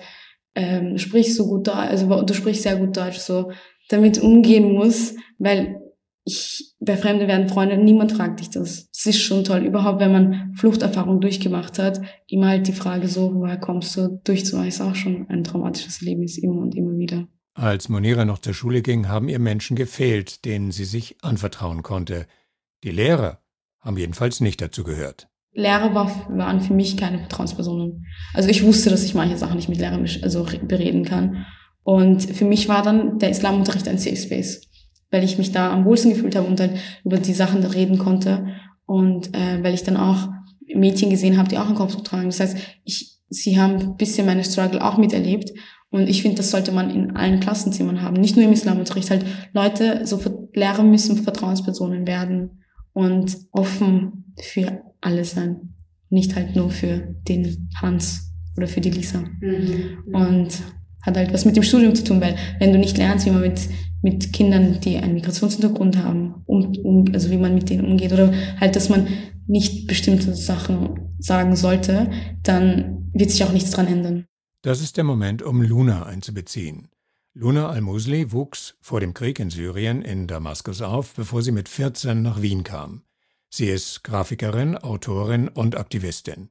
ähm, 0.56 0.98
sprichst 0.98 1.38
du 1.38 1.46
gut 1.46 1.68
Deutsch, 1.68 1.76
also 1.76 2.22
du 2.22 2.34
sprichst 2.34 2.64
sehr 2.64 2.78
gut 2.78 2.96
Deutsch, 2.96 3.18
so 3.18 3.52
damit 3.90 4.18
umgehen 4.22 4.72
muss, 4.72 5.14
weil 5.40 5.82
ich, 6.24 6.69
bei 6.90 6.98
Fremde 6.98 7.28
werden 7.28 7.48
Freunde, 7.48 7.78
niemand 7.78 8.14
fragt 8.14 8.40
dich 8.40 8.50
das. 8.50 8.90
Es 8.92 9.06
ist 9.06 9.22
schon 9.22 9.44
toll, 9.44 9.60
überhaupt, 9.60 10.00
wenn 10.00 10.12
man 10.12 10.56
Fluchterfahrung 10.56 11.22
durchgemacht 11.22 11.78
hat, 11.78 12.02
immer 12.26 12.48
halt 12.48 12.68
die 12.68 12.74
Frage 12.74 13.08
so, 13.08 13.32
woher 13.36 13.60
kommst 13.60 13.96
du, 13.96 14.20
durchzumachen, 14.24 14.70
ist 14.70 14.82
auch 14.82 14.96
schon 14.96 15.28
ein 15.30 15.44
traumatisches 15.44 16.02
Erlebnis, 16.02 16.40
immer 16.40 16.60
und 16.62 16.74
immer 16.74 16.98
wieder. 16.98 17.28
Als 17.54 17.90
Monira 17.90 18.26
noch 18.26 18.40
zur 18.40 18.56
Schule 18.56 18.82
ging, 18.82 19.08
haben 19.08 19.30
ihr 19.30 19.38
Menschen 19.38 19.76
gefehlt, 19.76 20.46
denen 20.46 20.72
sie 20.72 20.86
sich 20.86 21.18
anvertrauen 21.22 21.84
konnte. 21.84 22.26
Die 22.84 22.92
Lehrer 22.92 23.40
haben 23.82 23.98
jedenfalls 23.98 24.42
nicht 24.42 24.60
dazu 24.60 24.84
gehört. 24.84 25.28
Lehrer 25.52 25.94
war, 25.94 26.26
waren 26.36 26.60
für 26.60 26.74
mich 26.74 26.98
keine 26.98 27.20
Vertrauenspersonen. 27.20 28.08
Also 28.34 28.50
ich 28.50 28.64
wusste, 28.64 28.90
dass 28.90 29.04
ich 29.04 29.14
manche 29.14 29.38
Sachen 29.38 29.58
nicht 29.58 29.70
mit 29.70 29.78
Lehrern 29.78 30.10
also 30.24 30.48
bereden 30.64 31.06
kann. 31.06 31.46
Und 31.84 32.24
für 32.24 32.46
mich 32.46 32.68
war 32.68 32.82
dann 32.82 33.20
der 33.20 33.30
Islamunterricht 33.30 33.88
ein 33.88 34.00
Safe 34.00 34.16
Space 34.16 34.69
weil 35.12 35.24
ich 35.24 35.38
mich 35.38 35.52
da 35.52 35.72
am 35.72 35.86
wohlsten 35.86 36.12
gefühlt 36.12 36.36
habe 36.36 36.48
und 36.48 36.60
dann 36.60 36.72
über 37.04 37.18
die 37.18 37.34
Sachen 37.34 37.64
reden 37.64 37.98
konnte 37.98 38.48
und 38.86 39.36
äh, 39.36 39.64
weil 39.64 39.74
ich 39.74 39.84
dann 39.84 39.98
auch 39.98 40.30
Mädchen 40.76 41.10
gesehen 41.10 41.38
habe, 41.38 41.50
die 41.50 41.58
auch 41.58 41.66
einen 41.66 41.76
Kopftuch 41.76 42.04
tragen. 42.04 42.26
Das 42.26 42.40
heißt, 42.40 42.58
ich, 42.84 43.18
sie 43.30 43.60
haben 43.60 43.80
ein 43.80 43.98
bisschen 43.98 44.26
meine 44.26 44.44
Struggle 44.44 44.84
auch 44.84 44.98
miterlebt 44.98 45.52
und 45.92 46.08
ich 46.08 46.22
finde, 46.22 46.38
das 46.38 46.52
sollte 46.52 46.72
man 46.72 46.92
in 46.92 47.16
allen 47.16 47.40
Klassenzimmern 47.40 48.02
haben, 48.02 48.22
nicht 48.22 48.36
nur 48.36 48.46
im 48.46 48.54
Islamunterricht. 48.54 49.10
Halt 49.10 49.26
Leute, 49.54 50.06
so 50.06 50.20
Lehrer 50.54 50.84
müssen 50.84 51.18
Vertrauenspersonen 51.18 52.06
werden 52.06 52.64
und 52.94 53.38
offen 53.52 54.34
für 54.42 54.84
alle 55.02 55.26
sein, 55.26 55.76
nicht 56.10 56.36
halt 56.36 56.56
nur 56.56 56.70
für 56.70 57.16
den 57.28 57.70
Hans 57.82 58.32
oder 58.56 58.68
für 58.68 58.82
die 58.82 58.92
Lisa. 58.92 59.24
Mhm. 59.42 60.14
Und 60.14 60.50
hat 61.02 61.18
halt 61.18 61.34
was 61.34 61.46
mit 61.46 61.56
dem 61.56 61.64
Studium 61.64 61.96
zu 61.96 62.04
tun, 62.04 62.22
weil 62.22 62.36
wenn 62.60 62.74
du 62.74 62.80
nicht 62.80 62.98
lernst, 62.98 63.26
wie 63.26 63.32
man 63.32 63.42
mit 63.42 63.70
mit 64.02 64.32
Kindern, 64.32 64.80
die 64.80 64.98
einen 64.98 65.16
Migrationshintergrund 65.16 65.98
haben, 65.98 66.44
um, 66.46 66.74
um, 66.84 67.06
also 67.14 67.30
wie 67.32 67.38
man 67.38 67.54
mit 67.54 67.70
denen 67.70 67.86
umgeht 67.86 68.14
oder 68.14 68.34
halt, 68.60 68.76
dass 68.76 68.90
man 68.90 69.08
nicht 69.48 69.88
bestimmte 69.88 70.36
Sachen 70.36 71.16
sagen 71.20 71.56
sollte, 71.56 72.10
dann 72.44 73.10
wird 73.14 73.32
sich 73.32 73.44
auch 73.44 73.52
nichts 73.52 73.72
dran 73.72 73.88
ändern. 73.88 74.26
Das 74.62 74.82
ist 74.82 74.98
der 74.98 75.04
Moment, 75.04 75.42
um 75.42 75.62
Luna 75.62 76.06
einzubeziehen. 76.06 76.90
Luna 77.34 77.70
al-Musli 77.70 78.32
wuchs 78.32 78.76
vor 78.82 79.00
dem 79.00 79.14
Krieg 79.14 79.40
in 79.40 79.50
Syrien 79.50 80.02
in 80.02 80.28
Damaskus 80.28 80.82
auf, 80.82 81.14
bevor 81.14 81.42
sie 81.42 81.52
mit 81.52 81.70
14 81.70 82.22
nach 82.22 82.42
Wien 82.42 82.64
kam. 82.64 83.04
Sie 83.50 83.68
ist 83.68 84.04
Grafikerin, 84.04 84.78
Autorin 84.78 85.48
und 85.48 85.78
Aktivistin. 85.78 86.50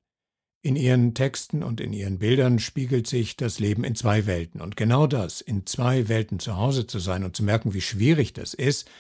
In 0.61 0.75
ihren 0.75 1.15
Texten 1.15 1.63
und 1.63 1.81
in 1.81 1.93
ihren 1.93 2.19
Bildern 2.19 2.59
spiegelt 2.59 3.07
sich 3.07 3.37
das 3.37 3.61
Leben 3.61 3.85
in 3.85 3.95
zwei 3.95 4.27
Welten. 4.27 4.61
Und 4.61 4.77
genau 4.77 5.07
das, 5.07 5.41
in 5.41 5.67
zwei 5.67 6.09
Welten 6.09 6.41
zu 6.41 6.57
Hause 6.57 6.87
zu 6.87 6.99
sein 6.99 7.23
und 7.23 7.37
zu 7.37 7.45
merken, 7.45 7.75
wie 7.75 7.81
schwierig 7.81 8.33
das 8.33 8.55
ist, 8.55 8.91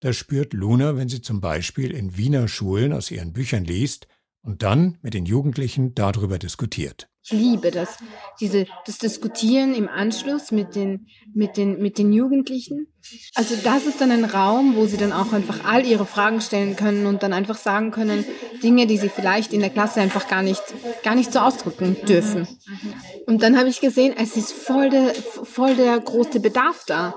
das 0.00 0.16
spürt 0.16 0.52
Luna, 0.52 0.96
wenn 0.96 1.08
sie 1.08 1.22
zum 1.22 1.40
Beispiel 1.40 1.92
in 1.92 2.16
Wiener 2.16 2.48
Schulen 2.48 2.92
aus 2.92 3.10
ihren 3.10 3.32
Büchern 3.32 3.64
liest 3.64 4.08
und 4.42 4.62
dann 4.62 4.98
mit 5.00 5.14
den 5.14 5.26
Jugendlichen 5.26 5.94
darüber 5.94 6.38
diskutiert. 6.38 7.08
Ich 7.28 7.32
liebe 7.32 7.72
das, 7.72 7.96
diese, 8.38 8.66
das 8.86 8.98
Diskutieren 8.98 9.74
im 9.74 9.88
Anschluss 9.88 10.52
mit 10.52 10.76
den, 10.76 11.08
mit, 11.34 11.56
den, 11.56 11.82
mit 11.82 11.98
den 11.98 12.12
Jugendlichen. 12.12 12.86
Also 13.34 13.56
das 13.64 13.84
ist 13.84 14.00
dann 14.00 14.12
ein 14.12 14.24
Raum, 14.24 14.76
wo 14.76 14.86
sie 14.86 14.96
dann 14.96 15.12
auch 15.12 15.32
einfach 15.32 15.64
all 15.64 15.84
ihre 15.84 16.06
Fragen 16.06 16.40
stellen 16.40 16.76
können 16.76 17.04
und 17.04 17.24
dann 17.24 17.32
einfach 17.32 17.56
sagen 17.56 17.90
können, 17.90 18.24
Dinge, 18.62 18.86
die 18.86 18.96
sie 18.96 19.08
vielleicht 19.08 19.52
in 19.52 19.58
der 19.58 19.70
Klasse 19.70 20.00
einfach 20.00 20.28
gar 20.28 20.44
nicht, 20.44 20.62
gar 21.02 21.16
nicht 21.16 21.32
so 21.32 21.40
ausdrücken 21.40 21.96
dürfen. 22.06 22.46
Und 23.26 23.42
dann 23.42 23.58
habe 23.58 23.70
ich 23.70 23.80
gesehen, 23.80 24.14
es 24.16 24.36
ist 24.36 24.52
voll 24.52 24.90
der, 24.90 25.12
voll 25.12 25.74
der 25.74 25.98
große 25.98 26.38
Bedarf 26.38 26.84
da, 26.86 27.16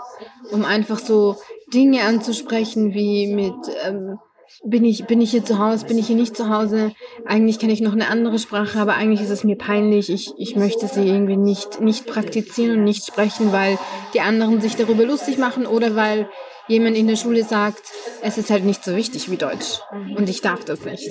um 0.50 0.66
einfach 0.66 0.98
so 0.98 1.38
Dinge 1.72 2.02
anzusprechen 2.02 2.96
wie 2.96 3.28
mit... 3.28 3.54
Ähm, 3.84 4.18
bin 4.64 4.84
ich, 4.84 5.06
bin 5.06 5.22
ich 5.22 5.32
hier 5.32 5.46
zu 5.46 5.60
Hause, 5.60 5.86
bin 5.86 5.98
ich 5.98 6.08
hier 6.08 6.16
nicht 6.16 6.36
zu 6.36 6.50
Hause? 6.50 6.92
Eigentlich 7.26 7.60
kann 7.60 7.70
ich 7.70 7.82
noch 7.82 7.94
eine 7.94 8.08
andere 8.08 8.40
Sprache, 8.40 8.80
aber 8.80 8.96
eigentlich 8.96 9.22
ist 9.22 9.30
es 9.30 9.44
mir 9.44 9.58
peinlich. 9.58 10.10
Ich, 10.10 10.34
ich 10.38 10.56
möchte 10.56 10.88
sie 10.88 11.08
irgendwie 11.08 11.38
nicht, 11.38 11.82
nicht 11.82 12.06
praktizieren 12.06 12.80
und 12.80 12.84
nicht 12.84 13.06
sprechen, 13.06 13.52
weil 13.52 13.78
die 14.14 14.22
anderen 14.22 14.62
sich 14.62 14.76
darüber 14.76 15.06
lustig 15.06 15.38
machen 15.38 15.66
oder 15.66 15.96
weil 15.96 16.30
jemand 16.68 16.96
in 16.98 17.08
der 17.08 17.16
Schule 17.16 17.44
sagt, 17.44 17.82
es 18.22 18.38
ist 18.38 18.50
halt 18.50 18.64
nicht 18.64 18.84
so 18.84 18.96
wichtig 18.96 19.32
wie 19.32 19.38
Deutsch 19.38 19.80
und 20.16 20.30
ich 20.30 20.42
darf 20.42 20.66
das 20.66 20.86
nicht. 20.86 21.10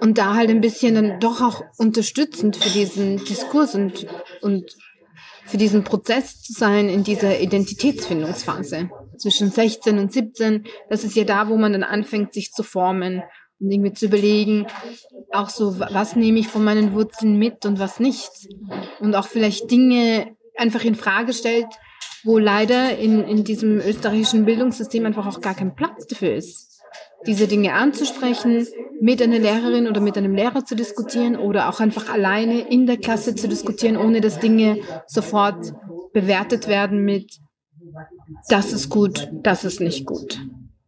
Und 0.00 0.18
da 0.18 0.34
halt 0.34 0.50
ein 0.50 0.60
bisschen 0.60 0.94
dann 0.94 1.20
doch 1.20 1.40
auch 1.40 1.62
unterstützend 1.76 2.56
für 2.56 2.70
diesen 2.70 3.24
Diskurs 3.24 3.74
und, 3.74 4.06
und 4.42 4.74
für 5.46 5.58
diesen 5.58 5.84
Prozess 5.84 6.42
zu 6.42 6.52
sein 6.52 6.88
in 6.88 7.04
dieser 7.04 7.40
Identitätsfindungsphase 7.40 8.90
zwischen 9.16 9.50
16 9.50 9.98
und 9.98 10.12
17. 10.12 10.64
Das 10.88 11.04
ist 11.04 11.16
ja 11.16 11.24
da, 11.24 11.48
wo 11.48 11.56
man 11.56 11.72
dann 11.72 11.82
anfängt, 11.82 12.32
sich 12.32 12.52
zu 12.52 12.62
formen 12.62 13.22
und 13.60 13.70
irgendwie 13.70 13.92
zu 13.92 14.06
überlegen, 14.06 14.66
auch 15.32 15.48
so, 15.48 15.78
was 15.78 16.16
nehme 16.16 16.38
ich 16.38 16.48
von 16.48 16.64
meinen 16.64 16.92
Wurzeln 16.92 17.38
mit 17.38 17.64
und 17.66 17.78
was 17.78 18.00
nicht. 18.00 18.30
Und 19.00 19.14
auch 19.14 19.26
vielleicht 19.26 19.70
Dinge 19.70 20.36
einfach 20.56 20.84
in 20.84 20.94
Frage 20.94 21.32
stellt, 21.32 21.66
wo 22.24 22.38
leider 22.38 22.96
in, 22.98 23.24
in 23.24 23.44
diesem 23.44 23.78
österreichischen 23.78 24.44
Bildungssystem 24.44 25.04
einfach 25.06 25.26
auch 25.26 25.40
gar 25.40 25.54
kein 25.54 25.74
Platz 25.74 26.06
dafür 26.06 26.34
ist 26.34 26.74
diese 27.26 27.48
Dinge 27.48 27.72
anzusprechen, 27.72 28.66
mit 29.00 29.20
einer 29.22 29.38
Lehrerin 29.38 29.88
oder 29.88 30.00
mit 30.00 30.16
einem 30.16 30.34
Lehrer 30.34 30.64
zu 30.64 30.76
diskutieren 30.76 31.36
oder 31.36 31.68
auch 31.68 31.80
einfach 31.80 32.08
alleine 32.12 32.68
in 32.68 32.86
der 32.86 32.96
Klasse 32.96 33.34
zu 33.34 33.48
diskutieren, 33.48 33.96
ohne 33.96 34.20
dass 34.20 34.40
Dinge 34.40 34.80
sofort 35.06 35.72
bewertet 36.12 36.68
werden 36.68 37.04
mit, 37.04 37.38
das 38.48 38.72
ist 38.72 38.88
gut, 38.88 39.28
das 39.32 39.64
ist 39.64 39.80
nicht 39.80 40.06
gut. 40.06 40.40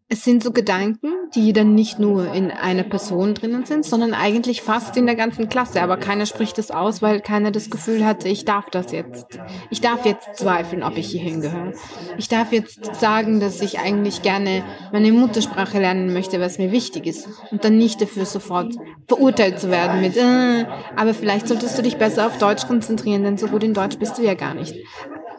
Es 0.09 0.23
sind 0.23 0.41
so 0.41 0.53
Gedanken, 0.53 1.09
die 1.35 1.53
dann 1.53 1.75
nicht 1.75 1.99
nur 1.99 2.33
in 2.33 2.53
einer 2.53 2.85
Person 2.85 3.35
drinnen 3.35 3.65
sind, 3.65 3.85
sondern 3.85 4.15
eigentlich 4.15 4.63
fast 4.63 4.97
in 4.97 5.05
der 5.05 5.17
ganzen 5.17 5.49
Klasse. 5.49 5.83
Aber 5.83 5.97
keiner 5.97 6.27
spricht 6.27 6.61
es 6.61 6.71
aus, 6.71 7.03
weil 7.03 7.21
keiner 7.21 7.51
das 7.51 7.71
Gefühl 7.71 8.07
hatte, 8.07 8.29
ich 8.29 8.45
darf 8.45 8.71
das 8.71 8.93
jetzt. 8.93 9.41
Ich 9.69 9.81
darf 9.81 10.05
jetzt 10.07 10.37
zweifeln, 10.37 10.85
ob 10.85 10.97
ich 10.97 11.09
hier 11.09 11.23
hingehöre. 11.23 11.73
Ich 12.19 12.29
darf 12.29 12.53
jetzt 12.53 12.95
sagen, 12.95 13.41
dass 13.41 13.61
ich 13.61 13.81
eigentlich 13.81 14.23
gerne 14.23 14.63
meine 14.93 15.11
Muttersprache 15.11 15.81
lernen 15.81 16.13
möchte, 16.13 16.39
was 16.39 16.59
mir 16.59 16.71
wichtig 16.71 17.09
ist. 17.09 17.29
Und 17.51 17.65
dann 17.65 17.77
nicht 17.77 18.01
dafür 18.01 18.27
sofort 18.27 18.77
verurteilt 19.09 19.59
zu 19.59 19.73
werden 19.73 20.01
mit, 20.01 20.17
äh, 20.17 20.67
aber 20.95 21.15
vielleicht 21.15 21.49
solltest 21.49 21.77
du 21.79 21.83
dich 21.83 21.97
besser 21.97 22.29
auf 22.29 22.39
Deutsch 22.39 22.69
konzentrieren, 22.69 23.25
denn 23.25 23.39
so 23.39 23.49
gut 23.49 23.65
in 23.65 23.75
Deutsch 23.75 23.99
bist 23.99 24.19
du 24.19 24.23
ja 24.23 24.35
gar 24.35 24.55
nicht. 24.55 24.77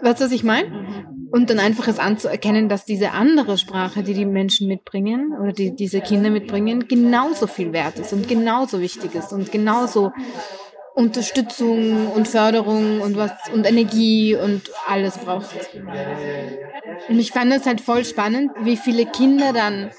Weißt 0.02 0.20
du, 0.20 0.26
was 0.26 0.32
ich 0.34 0.44
meine? 0.44 1.16
Und 1.32 1.50
dann 1.50 1.60
einfach 1.60 1.88
es 1.88 2.00
anzuerkennen, 2.00 2.70
dass 2.70 2.86
diese 2.86 3.12
andere 3.12 3.58
Sprache, 3.58 4.04
die 4.04 4.14
die 4.14 4.26
Menschen 4.26 4.68
mitbringen 4.68 5.34
oder 5.42 5.52
die 5.52 5.76
diese 5.76 6.02
Kinder 6.02 6.30
mitbringen, 6.30 6.88
genauso 6.88 7.48
viel 7.48 7.74
wert 7.74 8.00
ist 8.00 8.14
und 8.14 8.28
genauso 8.28 8.80
wichtig 8.80 9.16
ist 9.16 9.34
und 9.34 9.52
genauso 9.52 10.12
Unterstützung 10.96 12.12
und 12.12 12.28
Förderung 12.28 13.02
und 13.02 13.18
was 13.18 13.32
und 13.54 13.66
Energie 13.68 14.36
und 14.36 14.72
alles 14.88 15.18
braucht. 15.18 15.56
Und 17.08 17.20
ich 17.20 17.32
fand 17.32 17.54
es 17.54 17.66
halt 17.66 17.82
voll 17.82 18.04
spannend, 18.04 18.52
wie 18.64 18.78
viele 18.78 19.06
Kinder 19.06 19.54
dann 19.54 19.92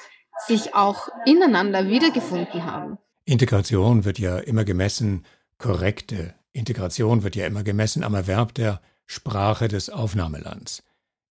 sich 0.46 0.74
auch 0.74 1.08
ineinander 1.24 1.88
wiedergefunden 1.88 2.64
haben. 2.64 2.98
Integration 3.24 4.04
wird 4.04 4.18
ja 4.18 4.38
immer 4.38 4.64
gemessen, 4.64 5.24
korrekte 5.58 6.34
Integration 6.52 7.22
wird 7.22 7.36
ja 7.36 7.46
immer 7.46 7.62
gemessen 7.62 8.02
am 8.02 8.14
Erwerb 8.14 8.54
der 8.54 8.80
Sprache 9.06 9.68
des 9.68 9.90
Aufnahmelands. 9.90 10.82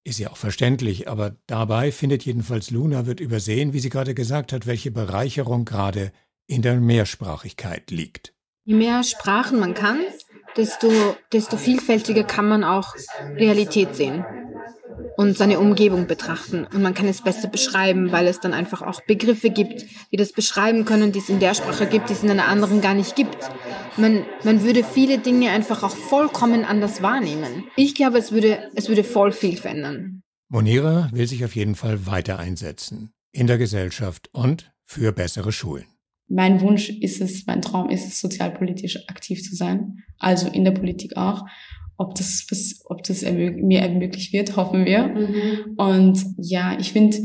Ist 0.07 0.19
ja 0.19 0.31
auch 0.31 0.37
verständlich, 0.37 1.09
aber 1.09 1.35
dabei 1.47 1.91
findet 1.91 2.23
jedenfalls 2.23 2.71
Luna 2.71 3.05
wird 3.05 3.19
übersehen, 3.19 3.73
wie 3.73 3.81
sie 3.81 3.89
gerade 3.89 4.13
gesagt 4.13 4.53
hat, 4.53 4.65
welche 4.65 4.89
Bereicherung 4.89 5.65
gerade 5.65 6.13
in 6.47 6.61
der 6.61 6.79
Mehrsprachigkeit 6.79 7.91
liegt. 7.91 8.33
Je 8.63 8.75
mehr 8.75 9.03
Sprachen 9.03 9.59
man 9.59 9.73
kann, 9.73 9.99
desto, 10.55 10.89
desto 11.33 11.57
vielfältiger 11.57 12.23
kann 12.23 12.47
man 12.47 12.63
auch 12.63 12.95
Realität 13.35 13.97
sehen 13.97 14.23
und 15.17 15.35
seine 15.35 15.59
Umgebung 15.59 16.07
betrachten. 16.07 16.65
Und 16.71 16.81
man 16.81 16.93
kann 16.93 17.07
es 17.07 17.23
besser 17.23 17.49
beschreiben, 17.49 18.11
weil 18.11 18.27
es 18.27 18.39
dann 18.39 18.53
einfach 18.53 18.83
auch 18.83 19.01
Begriffe 19.01 19.49
gibt, 19.49 19.85
die 20.11 20.15
das 20.15 20.31
beschreiben 20.31 20.85
können, 20.85 21.11
die 21.11 21.19
es 21.19 21.27
in 21.27 21.39
der 21.39 21.55
Sprache 21.55 21.87
gibt, 21.87 22.09
die 22.09 22.13
es 22.13 22.23
in 22.23 22.29
einer 22.29 22.47
anderen 22.47 22.81
gar 22.81 22.93
nicht 22.93 23.15
gibt. 23.15 23.49
Man, 23.97 24.23
man 24.43 24.63
würde 24.63 24.83
viele 24.83 25.17
Dinge 25.17 25.49
einfach 25.49 25.81
auch 25.81 25.95
vollkommen 25.95 26.63
anders 26.63 27.01
wahrnehmen. 27.01 27.65
Ich 27.75 27.95
glaube, 27.95 28.19
es 28.19 28.31
würde, 28.31 28.59
es 28.75 28.87
würde 28.89 29.03
voll 29.03 29.31
viel 29.31 29.57
verändern. 29.57 30.21
Monira 30.49 31.09
will 31.11 31.27
sich 31.27 31.43
auf 31.43 31.55
jeden 31.55 31.75
Fall 31.75 32.05
weiter 32.05 32.37
einsetzen. 32.37 33.11
In 33.31 33.47
der 33.47 33.57
Gesellschaft 33.57 34.29
und 34.33 34.71
für 34.85 35.11
bessere 35.11 35.51
Schulen. 35.51 35.85
Mein 36.29 36.61
Wunsch 36.61 36.89
ist 36.89 37.21
es, 37.21 37.45
mein 37.47 37.61
Traum 37.61 37.89
ist 37.89 38.05
es, 38.05 38.19
sozialpolitisch 38.19 39.07
aktiv 39.07 39.41
zu 39.43 39.55
sein. 39.55 40.03
Also 40.19 40.47
in 40.47 40.63
der 40.63 40.71
Politik 40.71 41.17
auch 41.17 41.45
ob 41.97 42.15
das, 42.15 42.45
ob 42.85 43.03
das 43.03 43.23
mir 43.23 43.81
ermöglicht 43.81 44.31
wird, 44.33 44.55
hoffen 44.55 44.85
wir. 44.85 45.07
Mhm. 45.07 45.73
Und 45.77 46.25
ja, 46.37 46.77
ich 46.79 46.93
finde, 46.93 47.17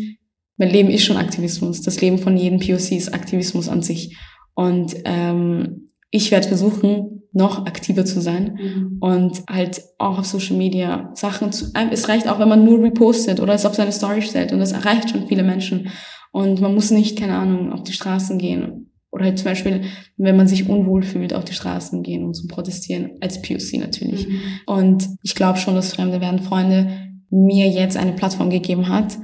mein 0.57 0.71
Leben 0.71 0.91
ist 0.91 1.05
schon 1.05 1.17
Aktivismus. 1.17 1.83
Das 1.83 2.01
Leben 2.01 2.19
von 2.19 2.37
jedem 2.37 2.59
POC 2.59 2.93
ist 2.93 3.15
Aktivismus 3.15 3.69
an 3.69 3.83
sich. 3.83 4.17
Und 4.55 4.95
ähm, 5.05 5.91
ich 6.11 6.31
werde 6.31 6.49
versuchen, 6.49 7.23
noch 7.33 7.65
aktiver 7.67 8.05
zu 8.05 8.21
sein 8.21 8.59
mhm. 8.61 8.99
und 9.01 9.43
halt 9.49 9.83
auch 9.97 10.19
auf 10.19 10.27
Social 10.27 10.57
Media 10.57 11.11
Sachen 11.15 11.51
zu. 11.51 11.73
Es 11.91 12.09
reicht 12.09 12.29
auch, 12.29 12.39
wenn 12.39 12.49
man 12.49 12.65
nur 12.65 12.83
repostet 12.83 13.41
oder 13.41 13.55
es 13.55 13.65
auf 13.65 13.75
seine 13.75 13.93
Story 13.93 14.21
stellt 14.21 14.53
und 14.53 14.59
das 14.59 14.73
erreicht 14.73 15.11
schon 15.11 15.29
viele 15.29 15.43
Menschen. 15.43 15.89
Und 16.31 16.61
man 16.61 16.75
muss 16.75 16.91
nicht, 16.91 17.19
keine 17.19 17.37
Ahnung, 17.37 17.73
auf 17.73 17.83
die 17.83 17.93
Straßen 17.93 18.39
gehen 18.39 18.82
oder 19.13 19.27
halt 19.27 19.39
zum 19.39 19.45
Beispiel, 19.45 19.83
wenn 20.17 20.37
man 20.37 20.49
sich 20.49 20.69
unwohl 20.69 21.03
fühlt, 21.03 21.35
auf 21.35 21.45
die 21.45 21.53
Straßen 21.53 22.03
gehen 22.03 22.25
und 22.25 22.35
zu 22.35 22.49
protestieren, 22.49 23.11
als 23.21 23.43
POC 23.43 23.75
natürlich. 23.79 24.27
Mhm. 24.27 24.41
Und 24.67 25.09
ich 25.23 25.35
glaube 25.35 25.59
schon, 25.59 25.75
dass 25.75 25.93
Fremde 25.93 26.21
werden 26.21 26.43
Freunde 26.43 27.13
mir 27.31 27.69
jetzt 27.69 27.97
eine 27.97 28.15
Plattform 28.15 28.49
gegeben 28.49 28.89
hat, 28.89 29.19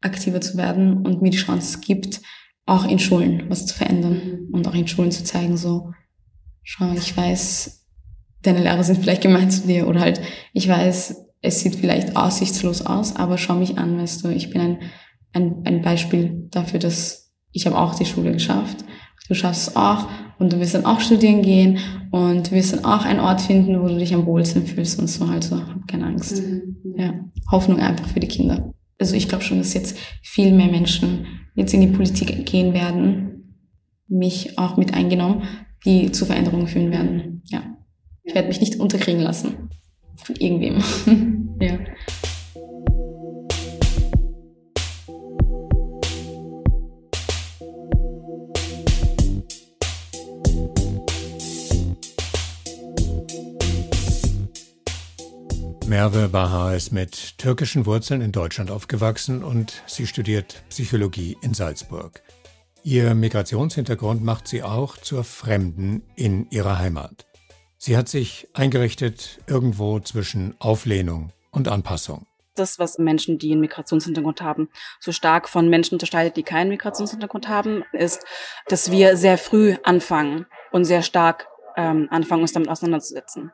aktiver 0.00 0.40
zu 0.40 0.56
werden 0.56 1.04
und 1.04 1.20
mir 1.20 1.30
die 1.30 1.36
Chance 1.36 1.80
gibt, 1.80 2.20
auch 2.64 2.86
in 2.86 2.98
Schulen 2.98 3.44
was 3.48 3.66
zu 3.66 3.74
verändern 3.74 4.48
und 4.52 4.68
auch 4.68 4.74
in 4.74 4.86
Schulen 4.86 5.10
zu 5.10 5.24
zeigen, 5.24 5.56
so, 5.56 5.92
schau, 6.62 6.92
ich 6.92 7.16
weiß, 7.16 7.84
deine 8.42 8.62
Lehrer 8.62 8.84
sind 8.84 9.00
vielleicht 9.00 9.22
gemeint 9.22 9.52
zu 9.52 9.66
dir 9.66 9.88
oder 9.88 10.00
halt, 10.00 10.20
ich 10.52 10.68
weiß, 10.68 11.24
es 11.42 11.60
sieht 11.60 11.74
vielleicht 11.74 12.16
aussichtslos 12.16 12.86
aus, 12.86 13.16
aber 13.16 13.36
schau 13.36 13.56
mich 13.56 13.78
an, 13.78 13.98
weißt 13.98 14.24
du, 14.24 14.28
ich 14.28 14.50
bin 14.50 14.60
ein, 14.60 14.78
ein, 15.32 15.62
ein 15.64 15.82
Beispiel 15.82 16.46
dafür, 16.50 16.78
dass 16.78 17.32
ich 17.52 17.66
habe 17.66 17.78
auch 17.78 17.94
die 17.94 18.06
Schule 18.06 18.32
geschafft 18.32 18.84
Du 19.28 19.34
schaffst 19.34 19.68
es 19.68 19.76
auch 19.76 20.08
und 20.38 20.52
du 20.52 20.60
wirst 20.60 20.74
dann 20.74 20.84
auch 20.84 21.00
studieren 21.00 21.42
gehen 21.42 21.78
und 22.10 22.52
wirst 22.52 22.74
dann 22.74 22.84
auch 22.84 23.04
einen 23.04 23.20
Ort 23.20 23.40
finden, 23.40 23.80
wo 23.80 23.88
du 23.88 23.98
dich 23.98 24.14
am 24.14 24.26
wohlsten 24.26 24.66
fühlst 24.66 24.98
und 24.98 25.08
so. 25.08 25.24
Also 25.24 25.56
hab 25.56 25.88
keine 25.88 26.06
Angst. 26.06 26.42
Mhm. 26.42 26.76
Ja, 26.96 27.14
Hoffnung 27.50 27.80
einfach 27.80 28.06
für 28.08 28.20
die 28.20 28.28
Kinder. 28.28 28.72
Also 28.98 29.16
ich 29.16 29.28
glaube 29.28 29.44
schon, 29.44 29.58
dass 29.58 29.74
jetzt 29.74 29.98
viel 30.22 30.52
mehr 30.52 30.70
Menschen 30.70 31.26
jetzt 31.54 31.72
in 31.72 31.80
die 31.80 31.88
Politik 31.88 32.46
gehen 32.46 32.74
werden, 32.74 33.60
mich 34.08 34.58
auch 34.58 34.76
mit 34.76 34.92
eingenommen, 34.92 35.42
die 35.84 36.12
zu 36.12 36.26
Veränderungen 36.26 36.66
führen 36.66 36.90
werden. 36.90 37.42
Ja, 37.46 37.62
ich 38.22 38.34
werde 38.34 38.48
mich 38.48 38.60
nicht 38.60 38.80
unterkriegen 38.80 39.20
lassen 39.20 39.70
von 40.16 40.36
irgendwem. 40.36 41.56
ja. 41.60 41.78
Merve 55.86 56.28
Bahar 56.30 56.74
ist 56.74 56.92
mit 56.92 57.36
türkischen 57.36 57.84
Wurzeln 57.84 58.22
in 58.22 58.32
Deutschland 58.32 58.70
aufgewachsen 58.70 59.44
und 59.44 59.82
sie 59.86 60.06
studiert 60.06 60.64
Psychologie 60.70 61.36
in 61.42 61.52
Salzburg. 61.52 62.22
Ihr 62.82 63.14
Migrationshintergrund 63.14 64.24
macht 64.24 64.48
sie 64.48 64.62
auch 64.62 64.96
zur 64.96 65.24
Fremden 65.24 66.02
in 66.16 66.48
ihrer 66.50 66.78
Heimat. 66.78 67.26
Sie 67.76 67.98
hat 67.98 68.08
sich 68.08 68.48
eingerichtet 68.54 69.40
irgendwo 69.46 70.00
zwischen 70.00 70.54
Auflehnung 70.58 71.32
und 71.50 71.68
Anpassung. 71.68 72.26
Das, 72.54 72.78
was 72.78 72.98
Menschen, 72.98 73.38
die 73.38 73.52
einen 73.52 73.60
Migrationshintergrund 73.60 74.40
haben, 74.40 74.70
so 75.00 75.12
stark 75.12 75.50
von 75.50 75.68
Menschen 75.68 75.96
unterscheidet, 75.96 76.38
die 76.38 76.44
keinen 76.44 76.70
Migrationshintergrund 76.70 77.48
haben, 77.48 77.84
ist, 77.92 78.24
dass 78.68 78.90
wir 78.90 79.18
sehr 79.18 79.36
früh 79.36 79.76
anfangen 79.82 80.46
und 80.72 80.86
sehr 80.86 81.02
stark 81.02 81.46
ähm, 81.76 82.08
anfangen, 82.10 82.42
uns 82.42 82.52
damit 82.52 82.70
auseinanderzusetzen. 82.70 83.52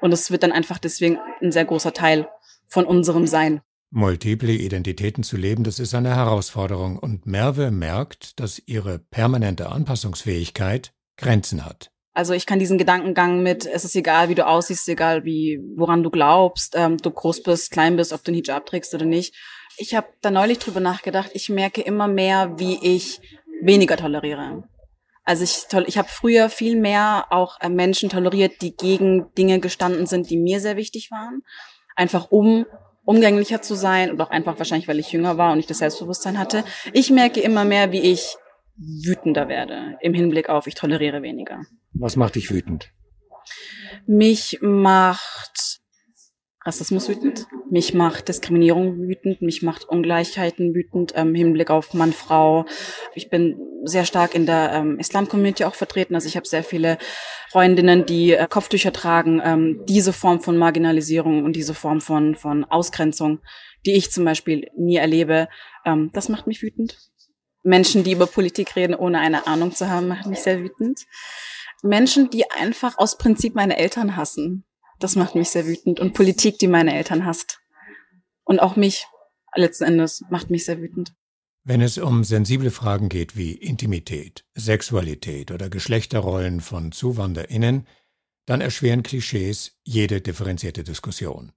Und 0.00 0.12
es 0.12 0.30
wird 0.30 0.42
dann 0.42 0.52
einfach 0.52 0.78
deswegen 0.78 1.18
ein 1.40 1.52
sehr 1.52 1.64
großer 1.64 1.92
Teil 1.92 2.28
von 2.66 2.84
unserem 2.84 3.26
Sein. 3.26 3.60
Multiple 3.90 4.52
Identitäten 4.52 5.22
zu 5.22 5.36
leben, 5.36 5.64
das 5.64 5.78
ist 5.78 5.94
eine 5.94 6.14
Herausforderung 6.14 6.98
und 6.98 7.24
Merve 7.24 7.70
merkt, 7.70 8.40
dass 8.40 8.60
ihre 8.66 8.98
permanente 8.98 9.70
Anpassungsfähigkeit 9.70 10.92
Grenzen 11.16 11.64
hat. 11.64 11.90
Also 12.12 12.32
ich 12.32 12.46
kann 12.46 12.58
diesen 12.58 12.78
Gedankengang 12.78 13.42
mit, 13.42 13.66
es 13.66 13.84
ist 13.84 13.94
egal, 13.94 14.28
wie 14.28 14.34
du 14.34 14.46
aussiehst, 14.46 14.88
egal 14.88 15.24
wie, 15.24 15.60
woran 15.76 16.02
du 16.02 16.10
glaubst, 16.10 16.74
ähm, 16.74 16.96
du 16.96 17.10
groß 17.10 17.42
bist, 17.42 17.70
klein 17.70 17.96
bist, 17.96 18.12
ob 18.12 18.24
du 18.24 18.30
einen 18.30 18.36
Hijab 18.36 18.66
trägst 18.66 18.94
oder 18.94 19.04
nicht. 19.04 19.34
Ich 19.76 19.94
habe 19.94 20.08
da 20.22 20.30
neulich 20.30 20.58
drüber 20.58 20.80
nachgedacht. 20.80 21.30
Ich 21.34 21.50
merke 21.50 21.82
immer 21.82 22.08
mehr, 22.08 22.54
wie 22.58 22.78
ich 22.82 23.20
weniger 23.60 23.98
toleriere. 23.98 24.64
Also 25.26 25.42
ich, 25.42 25.66
ich 25.86 25.98
habe 25.98 26.08
früher 26.08 26.48
viel 26.48 26.76
mehr 26.76 27.26
auch 27.30 27.60
äh, 27.60 27.68
Menschen 27.68 28.08
toleriert, 28.08 28.62
die 28.62 28.74
gegen 28.74 29.34
Dinge 29.34 29.58
gestanden 29.58 30.06
sind, 30.06 30.30
die 30.30 30.38
mir 30.38 30.60
sehr 30.60 30.76
wichtig 30.76 31.10
waren. 31.10 31.42
Einfach 31.96 32.30
um 32.30 32.64
umgänglicher 33.04 33.60
zu 33.60 33.74
sein 33.74 34.10
und 34.10 34.20
auch 34.20 34.30
einfach 34.30 34.56
wahrscheinlich, 34.58 34.88
weil 34.88 35.00
ich 35.00 35.12
jünger 35.12 35.36
war 35.36 35.52
und 35.52 35.58
ich 35.58 35.66
das 35.66 35.78
Selbstbewusstsein 35.78 36.38
hatte. 36.38 36.64
Ich 36.92 37.10
merke 37.10 37.40
immer 37.40 37.64
mehr, 37.64 37.92
wie 37.92 38.00
ich 38.00 38.36
wütender 38.76 39.48
werde 39.48 39.96
im 40.00 40.14
Hinblick 40.14 40.48
auf, 40.48 40.66
ich 40.66 40.74
toleriere 40.74 41.22
weniger. 41.22 41.62
Was 41.92 42.16
macht 42.16 42.36
dich 42.36 42.50
wütend? 42.50 42.92
Mich 44.06 44.58
macht 44.60 45.75
Rassismus 46.66 47.08
wütend, 47.08 47.46
mich 47.70 47.94
macht 47.94 48.28
Diskriminierung 48.28 48.98
wütend, 48.98 49.40
mich 49.40 49.62
macht 49.62 49.88
Ungleichheiten 49.88 50.74
wütend 50.74 51.12
ähm, 51.14 51.28
im 51.28 51.34
Hinblick 51.34 51.70
auf 51.70 51.94
Mann, 51.94 52.12
Frau. 52.12 52.64
Ich 53.14 53.30
bin 53.30 53.56
sehr 53.84 54.04
stark 54.04 54.34
in 54.34 54.46
der 54.46 54.72
ähm, 54.72 54.98
Islam-Community 54.98 55.64
auch 55.64 55.74
vertreten. 55.74 56.14
Also 56.14 56.26
ich 56.26 56.36
habe 56.36 56.46
sehr 56.46 56.64
viele 56.64 56.98
Freundinnen, 57.50 58.04
die 58.04 58.32
äh, 58.32 58.46
Kopftücher 58.48 58.92
tragen. 58.92 59.40
Ähm, 59.44 59.84
diese 59.88 60.12
Form 60.12 60.40
von 60.40 60.56
Marginalisierung 60.56 61.44
und 61.44 61.54
diese 61.54 61.74
Form 61.74 62.00
von, 62.00 62.34
von 62.34 62.64
Ausgrenzung, 62.64 63.40
die 63.86 63.92
ich 63.92 64.10
zum 64.10 64.24
Beispiel 64.24 64.68
nie 64.76 64.96
erlebe, 64.96 65.48
ähm, 65.84 66.10
das 66.12 66.28
macht 66.28 66.46
mich 66.46 66.62
wütend. 66.62 66.98
Menschen, 67.62 68.04
die 68.04 68.12
über 68.12 68.26
Politik 68.26 68.76
reden, 68.76 68.94
ohne 68.94 69.20
eine 69.20 69.46
Ahnung 69.46 69.72
zu 69.72 69.88
haben, 69.88 70.08
macht 70.08 70.26
mich 70.26 70.40
sehr 70.40 70.60
wütend. 70.60 71.00
Menschen, 71.82 72.30
die 72.30 72.50
einfach 72.50 72.98
aus 72.98 73.18
Prinzip 73.18 73.54
meine 73.54 73.76
Eltern 73.76 74.16
hassen. 74.16 74.64
Das 74.98 75.16
macht 75.16 75.34
mich 75.34 75.50
sehr 75.50 75.66
wütend. 75.66 76.00
Und 76.00 76.14
Politik, 76.14 76.58
die 76.58 76.68
meine 76.68 76.94
Eltern 76.94 77.24
hasst. 77.24 77.60
Und 78.44 78.60
auch 78.60 78.76
mich 78.76 79.06
letzten 79.54 79.84
Endes 79.84 80.22
macht 80.30 80.50
mich 80.50 80.64
sehr 80.64 80.80
wütend. 80.80 81.14
Wenn 81.64 81.80
es 81.80 81.98
um 81.98 82.22
sensible 82.22 82.70
Fragen 82.70 83.08
geht 83.08 83.36
wie 83.36 83.52
Intimität, 83.52 84.44
Sexualität 84.54 85.50
oder 85.50 85.68
Geschlechterrollen 85.68 86.60
von 86.60 86.92
ZuwanderInnen, 86.92 87.86
dann 88.46 88.60
erschweren 88.60 89.02
Klischees 89.02 89.76
jede 89.82 90.20
differenzierte 90.20 90.84
Diskussion. 90.84 91.52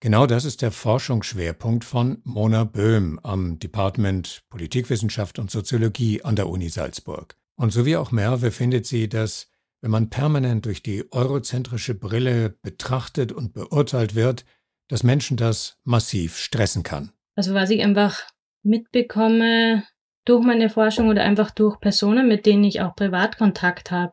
Genau 0.00 0.26
das 0.26 0.44
ist 0.44 0.62
der 0.62 0.70
Forschungsschwerpunkt 0.70 1.84
von 1.84 2.20
Mona 2.22 2.62
Böhm 2.62 3.18
am 3.24 3.58
Department 3.58 4.44
Politikwissenschaft 4.48 5.40
und 5.40 5.50
Soziologie 5.50 6.22
an 6.22 6.36
der 6.36 6.48
Uni 6.48 6.68
Salzburg. 6.68 7.36
Und 7.56 7.72
so 7.72 7.84
wie 7.84 7.96
auch 7.96 8.12
Merve 8.12 8.52
findet 8.52 8.86
sie, 8.86 9.08
dass 9.08 9.48
wenn 9.80 9.90
man 9.90 10.10
permanent 10.10 10.66
durch 10.66 10.82
die 10.82 11.04
eurozentrische 11.12 11.94
Brille 11.94 12.50
betrachtet 12.62 13.32
und 13.32 13.52
beurteilt 13.52 14.14
wird, 14.14 14.44
dass 14.88 15.02
Menschen 15.02 15.36
das 15.36 15.78
massiv 15.84 16.36
stressen 16.36 16.82
kann. 16.82 17.12
Also 17.36 17.54
was 17.54 17.70
ich 17.70 17.82
einfach 17.82 18.22
mitbekomme 18.62 19.84
durch 20.24 20.44
meine 20.44 20.70
Forschung 20.70 21.08
oder 21.08 21.22
einfach 21.22 21.50
durch 21.50 21.78
Personen, 21.80 22.28
mit 22.28 22.46
denen 22.46 22.64
ich 22.64 22.80
auch 22.80 22.96
Privatkontakt 22.96 23.90
habe, 23.90 24.12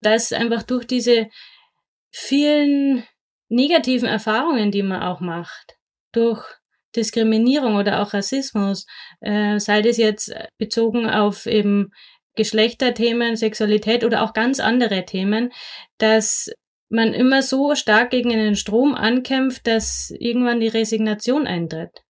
dass 0.00 0.32
einfach 0.32 0.62
durch 0.62 0.86
diese 0.86 1.28
vielen 2.10 3.04
negativen 3.48 4.08
Erfahrungen, 4.08 4.70
die 4.70 4.82
man 4.82 5.02
auch 5.02 5.20
macht, 5.20 5.76
durch 6.12 6.44
Diskriminierung 6.96 7.76
oder 7.76 8.02
auch 8.02 8.14
Rassismus, 8.14 8.86
äh, 9.20 9.58
sei 9.58 9.82
das 9.82 9.96
jetzt 9.96 10.34
bezogen 10.58 11.08
auf 11.08 11.46
eben 11.46 11.90
Geschlechterthemen, 12.40 13.36
Sexualität 13.36 14.02
oder 14.02 14.22
auch 14.22 14.32
ganz 14.32 14.60
andere 14.60 15.04
Themen, 15.04 15.52
dass 15.98 16.50
man 16.88 17.12
immer 17.12 17.42
so 17.42 17.74
stark 17.74 18.08
gegen 18.08 18.32
einen 18.32 18.56
Strom 18.56 18.94
ankämpft, 18.94 19.66
dass 19.66 20.10
irgendwann 20.18 20.58
die 20.58 20.68
Resignation 20.68 21.46
eintritt. 21.46 22.00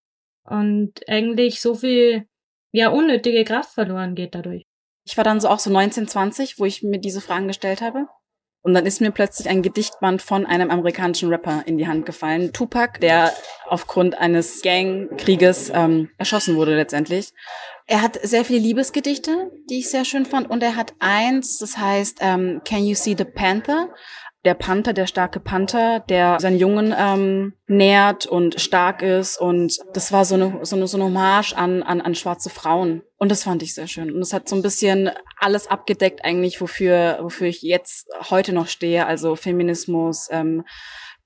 Und 0.44 0.92
eigentlich 1.08 1.60
so 1.60 1.74
viel, 1.74 2.26
ja, 2.70 2.90
unnötige 2.90 3.42
Kraft 3.42 3.74
verloren 3.74 4.14
geht 4.14 4.36
dadurch. 4.36 4.62
Ich 5.04 5.16
war 5.16 5.24
dann 5.24 5.40
so 5.40 5.48
auch 5.48 5.58
so 5.58 5.68
19, 5.68 6.06
20, 6.06 6.60
wo 6.60 6.64
ich 6.64 6.84
mir 6.84 7.00
diese 7.00 7.20
Fragen 7.20 7.48
gestellt 7.48 7.80
habe. 7.80 8.06
Und 8.62 8.74
dann 8.74 8.86
ist 8.86 9.00
mir 9.00 9.10
plötzlich 9.10 9.48
ein 9.48 9.62
Gedichtband 9.62 10.22
von 10.22 10.46
einem 10.46 10.70
amerikanischen 10.70 11.28
Rapper 11.30 11.64
in 11.66 11.76
die 11.76 11.88
Hand 11.88 12.06
gefallen, 12.06 12.52
Tupac, 12.52 13.00
der 13.00 13.32
aufgrund 13.66 14.16
eines 14.16 14.62
Gangkrieges 14.62 15.72
ähm, 15.74 16.10
erschossen 16.18 16.54
wurde 16.54 16.76
letztendlich. 16.76 17.32
Er 17.90 18.02
hat 18.02 18.20
sehr 18.22 18.44
viele 18.44 18.60
Liebesgedichte, 18.60 19.50
die 19.68 19.80
ich 19.80 19.90
sehr 19.90 20.04
schön 20.04 20.24
fand. 20.24 20.48
Und 20.48 20.62
er 20.62 20.76
hat 20.76 20.94
eins, 21.00 21.58
das 21.58 21.76
heißt 21.76 22.18
ähm, 22.20 22.60
Can 22.64 22.84
You 22.84 22.94
See 22.94 23.16
the 23.18 23.24
Panther? 23.24 23.88
Der 24.44 24.54
Panther, 24.54 24.92
der 24.92 25.08
starke 25.08 25.40
Panther, 25.40 25.98
der 25.98 26.38
seinen 26.38 26.60
Jungen 26.60 26.94
ähm, 26.96 27.54
nährt 27.66 28.26
und 28.26 28.60
stark 28.60 29.02
ist. 29.02 29.40
Und 29.40 29.76
das 29.92 30.12
war 30.12 30.24
so 30.24 30.36
eine, 30.36 30.60
so 30.62 30.76
eine, 30.76 30.86
so 30.86 30.98
eine 30.98 31.06
Hommage 31.06 31.52
an, 31.56 31.82
an, 31.82 32.00
an 32.00 32.14
schwarze 32.14 32.48
Frauen. 32.48 33.02
Und 33.18 33.32
das 33.32 33.42
fand 33.42 33.60
ich 33.64 33.74
sehr 33.74 33.88
schön. 33.88 34.12
Und 34.12 34.22
es 34.22 34.32
hat 34.32 34.48
so 34.48 34.54
ein 34.54 34.62
bisschen 34.62 35.10
alles 35.36 35.66
abgedeckt 35.66 36.24
eigentlich, 36.24 36.60
wofür, 36.60 37.18
wofür 37.22 37.48
ich 37.48 37.60
jetzt 37.62 38.06
heute 38.30 38.52
noch 38.52 38.68
stehe. 38.68 39.04
Also 39.06 39.34
Feminismus, 39.34 40.28
ähm, 40.30 40.62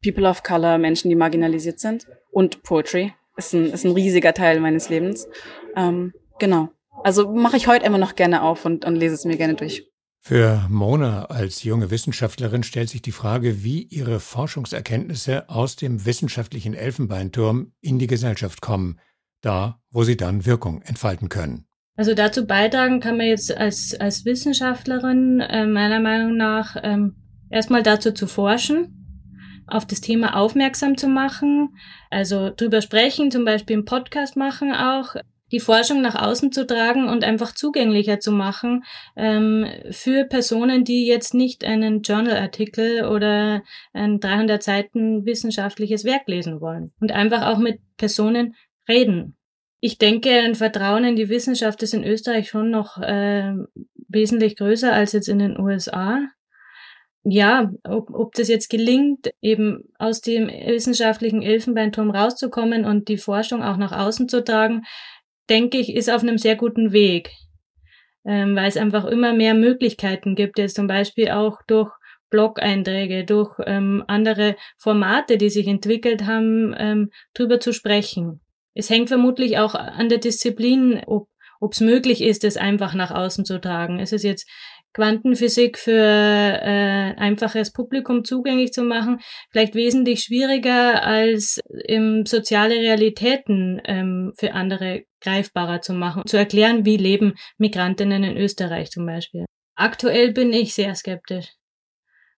People 0.03 0.27
of 0.27 0.43
Color, 0.43 0.79
Menschen, 0.79 1.11
die 1.11 1.15
marginalisiert 1.15 1.79
sind. 1.79 2.07
Und 2.31 2.63
Poetry 2.63 3.13
ist 3.37 3.53
ein, 3.53 3.67
ist 3.67 3.85
ein 3.85 3.93
riesiger 3.93 4.33
Teil 4.33 4.61
meines 4.61 4.89
Lebens. 4.89 5.29
Ähm, 5.77 6.15
Genau. 6.39 6.71
Also 7.03 7.31
mache 7.33 7.57
ich 7.57 7.67
heute 7.67 7.85
immer 7.85 7.99
noch 7.99 8.15
gerne 8.15 8.43
auf 8.43 8.65
und, 8.65 8.85
und 8.85 8.97
lese 8.97 9.15
es 9.15 9.25
mir 9.25 9.37
gerne 9.37 9.55
durch. 9.55 9.85
Für 10.21 10.67
Mona 10.71 11.27
als 11.27 11.65
junge 11.65 11.91
Wissenschaftlerin 11.91 12.63
stellt 12.63 12.89
sich 12.89 13.03
die 13.03 13.13
Frage, 13.13 13.63
wie 13.63 13.83
ihre 13.83 14.21
Forschungserkenntnisse 14.21 15.51
aus 15.51 15.77
dem 15.77 16.07
wissenschaftlichen 16.07 16.73
Elfenbeinturm 16.73 17.73
in 17.83 17.99
die 17.99 18.07
Gesellschaft 18.07 18.63
kommen, 18.63 18.99
da 19.43 19.83
wo 19.91 20.03
sie 20.03 20.17
dann 20.17 20.47
Wirkung 20.47 20.81
entfalten 20.81 21.29
können. 21.29 21.67
Also 21.97 22.15
dazu 22.15 22.47
beitragen 22.47 23.01
kann 23.01 23.19
man 23.19 23.27
jetzt 23.27 23.55
als, 23.55 23.95
als 24.01 24.25
Wissenschaftlerin 24.25 25.41
äh, 25.41 25.67
meiner 25.67 26.01
Meinung 26.01 26.39
nach 26.39 26.75
ähm, 26.83 27.17
erstmal 27.51 27.83
dazu 27.83 28.13
zu 28.13 28.27
forschen, 28.27 29.63
auf 29.67 29.87
das 29.87 30.01
Thema 30.01 30.37
aufmerksam 30.37 30.97
zu 30.97 31.07
machen, 31.07 31.77
also 32.11 32.51
drüber 32.51 32.81
sprechen, 32.81 33.31
zum 33.31 33.45
Beispiel 33.45 33.77
im 33.77 33.85
Podcast 33.85 34.37
machen 34.37 34.73
auch, 34.73 35.17
die 35.53 35.61
Forschung 35.61 36.01
nach 36.01 36.21
außen 36.21 36.53
zu 36.53 36.67
tragen 36.67 37.09
und 37.09 37.25
einfach 37.25 37.55
zugänglicher 37.55 38.21
zu 38.21 38.33
machen 38.33 38.85
ähm, 39.17 39.67
für 39.91 40.25
Personen, 40.25 40.85
die 40.85 41.07
jetzt 41.07 41.35
nicht 41.35 41.65
einen 41.65 42.03
Journalartikel 42.03 43.05
oder 43.07 43.63
ein 43.93 44.21
300 44.21 44.63
Seiten 44.63 45.27
wissenschaftliches 45.27 46.05
Werk 46.05 46.27
lesen 46.27 46.61
wollen 46.61 46.93
und 47.01 47.13
einfach 47.13 47.47
auch 47.47 47.59
mit 47.59 47.81
Personen 47.97 48.55
reden. 48.89 49.37
Ich 49.81 49.99
denke, 49.99 50.31
ein 50.31 50.55
Vertrauen 50.55 51.05
in 51.05 51.17
die 51.17 51.29
Wissenschaft 51.29 51.83
ist 51.83 51.93
in 51.93 52.05
Österreich 52.05 52.49
schon 52.49 52.71
noch 52.71 52.99
äh, 53.03 53.53
wesentlich 54.09 54.57
größer 54.57 54.93
als 54.93 55.13
jetzt 55.13 55.29
in 55.29 55.39
den 55.39 55.61
USA. 55.61 56.21
Ja, 57.27 57.71
ob, 57.85 58.11
ob 58.11 58.35
das 58.35 58.49
jetzt 58.49 58.69
gelingt, 58.69 59.31
eben 59.41 59.85
aus 59.99 60.21
dem 60.21 60.49
wissenschaftlichen 60.49 61.43
Elfenbeinturm 61.43 62.11
rauszukommen 62.11 62.85
und 62.85 63.09
die 63.09 63.17
Forschung 63.17 63.63
auch 63.63 63.79
nach 63.79 63.93
außen 63.93 64.29
zu 64.29 64.45
tragen, 64.45 64.83
denke 65.51 65.79
ich, 65.79 65.95
ist 65.95 66.11
auf 66.11 66.23
einem 66.23 66.39
sehr 66.39 66.57
guten 66.57 66.93
Weg, 66.93 67.31
ähm, 68.25 68.57
weil 68.57 68.69
es 68.69 68.77
einfach 68.77 69.05
immer 69.05 69.33
mehr 69.33 69.55
Möglichkeiten 69.55 70.35
gibt, 70.35 70.59
jetzt 70.59 70.77
zum 70.77 70.87
Beispiel 70.87 71.31
auch 71.31 71.61
durch 71.67 71.91
Blog-Einträge, 72.31 73.25
durch 73.25 73.55
ähm, 73.67 74.03
andere 74.09 74.57
Formate, 74.79 75.39
die 75.39 75.51
sich 75.51 75.67
entwickelt 75.67 76.27
haben, 76.27 76.75
ähm, 76.77 77.11
drüber 77.35 77.61
zu 77.61 77.73
sprechen. 77.73 78.41
Es 78.75 78.91
hängt 78.91 79.09
vermutlich 79.09 79.59
auch 79.59 79.75
an 79.75 80.09
der 80.09 80.19
Disziplin, 80.19 81.03
ob 81.07 81.29
ob 81.61 81.73
es 81.73 81.81
möglich 81.81 82.23
ist, 82.23 82.45
es 82.45 82.59
einfach 82.59 82.93
nach 82.93 83.11
außen 83.11 83.47
zu 83.47 83.59
tragen. 83.59 83.99
Ist 83.99 84.13
es 84.13 84.23
jetzt 84.23 84.47
Quantenphysik 84.95 85.77
für 85.77 85.93
äh, 85.93 87.15
einfaches 87.17 87.73
Publikum 87.73 88.25
zugänglich 88.25 88.73
zu 88.73 88.83
machen, 88.83 89.21
vielleicht 89.51 89.75
wesentlich 89.75 90.23
schwieriger 90.23 91.03
als 91.03 91.61
im 91.87 92.25
soziale 92.27 92.77
Realitäten 92.77 93.83
ähm, 93.85 94.33
für 94.39 94.55
andere 94.55 95.05
greifbarer 95.21 95.81
zu 95.81 95.95
machen, 95.95 96.23
zu 96.27 96.37
erklären, 96.37 96.85
wie 96.85 96.97
leben 96.97 97.35
Migrantinnen 97.59 98.23
in 98.23 98.37
Österreich 98.37 98.91
zum 98.91 99.05
Beispiel. 99.05 99.45
Aktuell 99.75 100.33
bin 100.33 100.53
ich 100.53 100.75
sehr 100.75 100.95
skeptisch. 100.95 101.49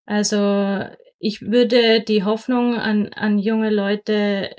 Also 0.07 0.87
ich 1.19 1.43
würde 1.43 2.01
die 2.01 2.25
Hoffnung 2.25 2.77
an, 2.77 3.13
an 3.13 3.39
junge 3.39 3.71
Leute, 3.71 4.51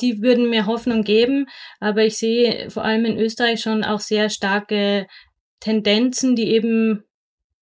die 0.00 0.22
würden 0.22 0.50
mir 0.50 0.66
Hoffnung 0.66 1.02
geben, 1.02 1.46
aber 1.80 2.04
ich 2.04 2.16
sehe 2.16 2.70
vor 2.70 2.84
allem 2.84 3.04
in 3.04 3.18
Österreich 3.18 3.60
schon 3.60 3.82
auch 3.84 4.00
sehr 4.00 4.28
starke 4.28 5.06
Tendenzen, 5.60 6.36
die 6.36 6.50
eben 6.50 7.04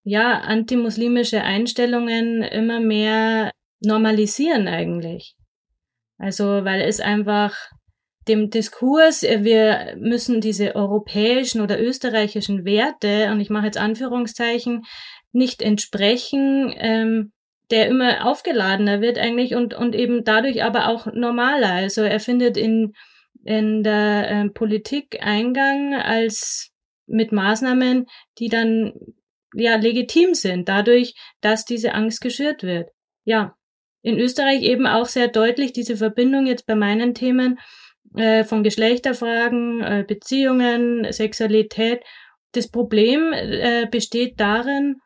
ja, 0.04 0.40
antimuslimische 0.40 1.42
Einstellungen 1.42 2.42
immer 2.42 2.80
mehr 2.80 3.50
normalisieren 3.80 4.68
eigentlich. 4.68 5.34
Also, 6.18 6.44
weil 6.64 6.82
es 6.82 7.00
einfach 7.00 7.56
dem 8.28 8.50
Diskurs, 8.50 9.22
äh, 9.22 9.44
wir 9.44 9.96
müssen 9.98 10.40
diese 10.40 10.76
europäischen 10.76 11.60
oder 11.60 11.80
österreichischen 11.80 12.64
Werte, 12.64 13.30
und 13.32 13.40
ich 13.40 13.50
mache 13.50 13.66
jetzt 13.66 13.78
Anführungszeichen, 13.78 14.84
nicht 15.32 15.62
entsprechen, 15.62 16.72
ähm, 16.76 17.32
der 17.70 17.88
immer 17.88 18.26
aufgeladener 18.26 19.00
wird 19.00 19.18
eigentlich 19.18 19.54
und, 19.54 19.72
und 19.72 19.94
eben 19.94 20.24
dadurch 20.24 20.62
aber 20.62 20.88
auch 20.88 21.06
normaler. 21.06 21.72
Also 21.72 22.02
er 22.02 22.20
findet 22.20 22.56
in, 22.56 22.92
in 23.44 23.82
der 23.82 24.30
äh, 24.30 24.48
Politik 24.50 25.18
Eingang 25.22 25.94
als 25.94 26.70
mit 27.06 27.32
Maßnahmen, 27.32 28.06
die 28.38 28.48
dann 28.48 28.92
ja 29.54 29.76
legitim 29.76 30.34
sind, 30.34 30.68
dadurch, 30.68 31.14
dass 31.40 31.64
diese 31.64 31.94
Angst 31.94 32.20
geschürt 32.20 32.62
wird. 32.62 32.90
Ja, 33.24 33.56
in 34.02 34.18
Österreich 34.18 34.62
eben 34.62 34.86
auch 34.86 35.06
sehr 35.06 35.28
deutlich 35.28 35.72
diese 35.72 35.96
Verbindung 35.96 36.46
jetzt 36.46 36.66
bei 36.66 36.74
meinen 36.74 37.14
Themen 37.14 37.58
äh, 38.16 38.44
von 38.44 38.62
Geschlechterfragen, 38.62 39.80
äh, 39.80 40.04
Beziehungen, 40.06 41.10
Sexualität. 41.12 42.02
Das 42.52 42.68
Problem 42.68 43.32
äh, 43.32 43.86
besteht 43.90 44.40
darin, 44.40 44.96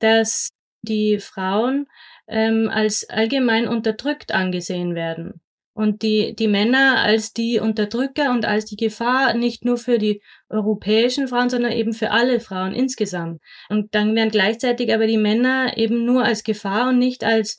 dass 0.00 0.48
die 0.82 1.18
Frauen 1.18 1.86
ähm, 2.26 2.68
als 2.72 3.08
allgemein 3.08 3.68
unterdrückt 3.68 4.32
angesehen 4.32 4.94
werden 4.94 5.40
und 5.80 6.02
die, 6.02 6.34
die 6.36 6.46
Männer 6.46 6.98
als 6.98 7.32
die 7.32 7.58
Unterdrücker 7.58 8.32
und 8.32 8.44
als 8.44 8.66
die 8.66 8.76
Gefahr 8.76 9.32
nicht 9.32 9.64
nur 9.64 9.78
für 9.78 9.96
die 9.96 10.20
europäischen 10.50 11.26
Frauen, 11.26 11.48
sondern 11.48 11.72
eben 11.72 11.94
für 11.94 12.10
alle 12.10 12.38
Frauen 12.38 12.74
insgesamt. 12.74 13.40
Und 13.70 13.94
dann 13.94 14.14
werden 14.14 14.30
gleichzeitig 14.30 14.92
aber 14.92 15.06
die 15.06 15.16
Männer 15.16 15.78
eben 15.78 16.04
nur 16.04 16.22
als 16.22 16.44
Gefahr 16.44 16.90
und 16.90 16.98
nicht 16.98 17.24
als 17.24 17.58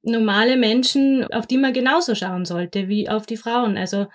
normale 0.00 0.56
Menschen, 0.56 1.26
auf 1.30 1.46
die 1.46 1.58
man 1.58 1.74
genauso 1.74 2.14
schauen 2.14 2.46
sollte 2.46 2.88
wie 2.88 3.10
auf 3.10 3.26
die 3.26 3.36
Frauen. 3.36 3.76
Also 3.76 4.06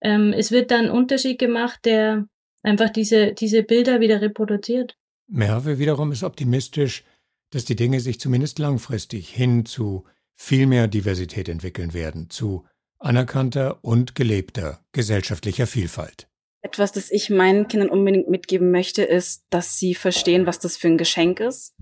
ähm, 0.00 0.32
es 0.32 0.50
wird 0.50 0.70
dann 0.70 0.88
Unterschied 0.88 1.38
gemacht, 1.38 1.80
der 1.84 2.24
einfach 2.62 2.88
diese, 2.88 3.34
diese 3.34 3.64
Bilder 3.64 4.00
wieder 4.00 4.22
reproduziert. 4.22 4.96
Merve 5.28 5.78
wiederum 5.78 6.10
ist 6.10 6.22
optimistisch, 6.22 7.04
dass 7.50 7.66
die 7.66 7.76
Dinge 7.76 8.00
sich 8.00 8.18
zumindest 8.18 8.58
langfristig 8.58 9.28
hin 9.28 9.66
zu 9.66 10.06
viel 10.36 10.66
mehr 10.66 10.86
Diversität 10.86 11.48
entwickeln 11.48 11.94
werden, 11.94 12.30
zu 12.30 12.66
anerkannter 12.98 13.82
und 13.82 14.14
gelebter 14.14 14.80
gesellschaftlicher 14.92 15.66
Vielfalt. 15.66 16.28
Etwas, 16.62 16.92
das 16.92 17.10
ich 17.10 17.30
meinen 17.30 17.68
Kindern 17.68 17.90
unbedingt 17.90 18.28
mitgeben 18.28 18.70
möchte, 18.70 19.02
ist, 19.02 19.44
dass 19.50 19.78
sie 19.78 19.94
verstehen, 19.94 20.46
was 20.46 20.58
das 20.58 20.76
für 20.76 20.88
ein 20.88 20.98
Geschenk 20.98 21.40
ist, 21.40 21.74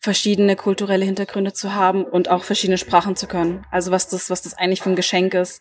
verschiedene 0.00 0.56
kulturelle 0.56 1.04
Hintergründe 1.04 1.52
zu 1.52 1.74
haben 1.74 2.04
und 2.04 2.30
auch 2.30 2.42
verschiedene 2.42 2.78
Sprachen 2.78 3.16
zu 3.16 3.26
können. 3.26 3.66
Also 3.70 3.90
was 3.90 4.08
das, 4.08 4.30
was 4.30 4.40
das 4.40 4.54
eigentlich 4.54 4.80
für 4.80 4.88
ein 4.88 4.96
Geschenk 4.96 5.34
ist. 5.34 5.60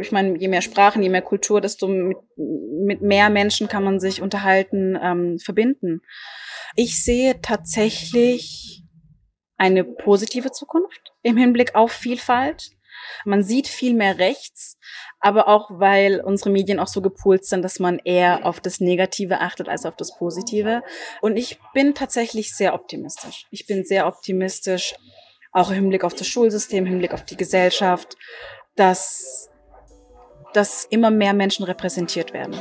Ich 0.00 0.12
meine, 0.12 0.38
je 0.38 0.46
mehr 0.46 0.62
Sprachen, 0.62 1.02
je 1.02 1.08
mehr 1.08 1.22
Kultur, 1.22 1.60
desto 1.60 1.88
mit, 1.88 2.18
mit 2.36 3.02
mehr 3.02 3.28
Menschen 3.28 3.66
kann 3.66 3.82
man 3.82 3.98
sich 3.98 4.22
unterhalten, 4.22 4.96
ähm, 5.02 5.38
verbinden. 5.40 6.00
Ich 6.76 7.02
sehe 7.02 7.40
tatsächlich 7.40 8.84
eine 9.56 9.82
positive 9.82 10.52
Zukunft 10.52 11.11
im 11.22 11.36
Hinblick 11.36 11.74
auf 11.74 11.92
Vielfalt. 11.92 12.70
Man 13.24 13.42
sieht 13.42 13.68
viel 13.68 13.94
mehr 13.94 14.18
rechts, 14.18 14.78
aber 15.20 15.48
auch 15.48 15.70
weil 15.70 16.20
unsere 16.20 16.50
Medien 16.50 16.78
auch 16.78 16.88
so 16.88 17.00
gepoolt 17.00 17.44
sind, 17.44 17.62
dass 17.62 17.78
man 17.78 17.98
eher 17.98 18.44
auf 18.44 18.60
das 18.60 18.80
Negative 18.80 19.40
achtet 19.40 19.68
als 19.68 19.86
auf 19.86 19.96
das 19.96 20.16
Positive. 20.16 20.82
Und 21.20 21.36
ich 21.36 21.58
bin 21.72 21.94
tatsächlich 21.94 22.54
sehr 22.54 22.74
optimistisch. 22.74 23.46
Ich 23.50 23.66
bin 23.66 23.84
sehr 23.84 24.06
optimistisch, 24.06 24.94
auch 25.52 25.70
im 25.70 25.76
Hinblick 25.76 26.04
auf 26.04 26.14
das 26.14 26.26
Schulsystem, 26.26 26.84
im 26.84 26.90
Hinblick 26.90 27.12
auf 27.12 27.24
die 27.24 27.36
Gesellschaft, 27.36 28.16
dass, 28.76 29.50
dass 30.54 30.84
immer 30.84 31.10
mehr 31.10 31.34
Menschen 31.34 31.64
repräsentiert 31.64 32.32
werden. 32.32 32.60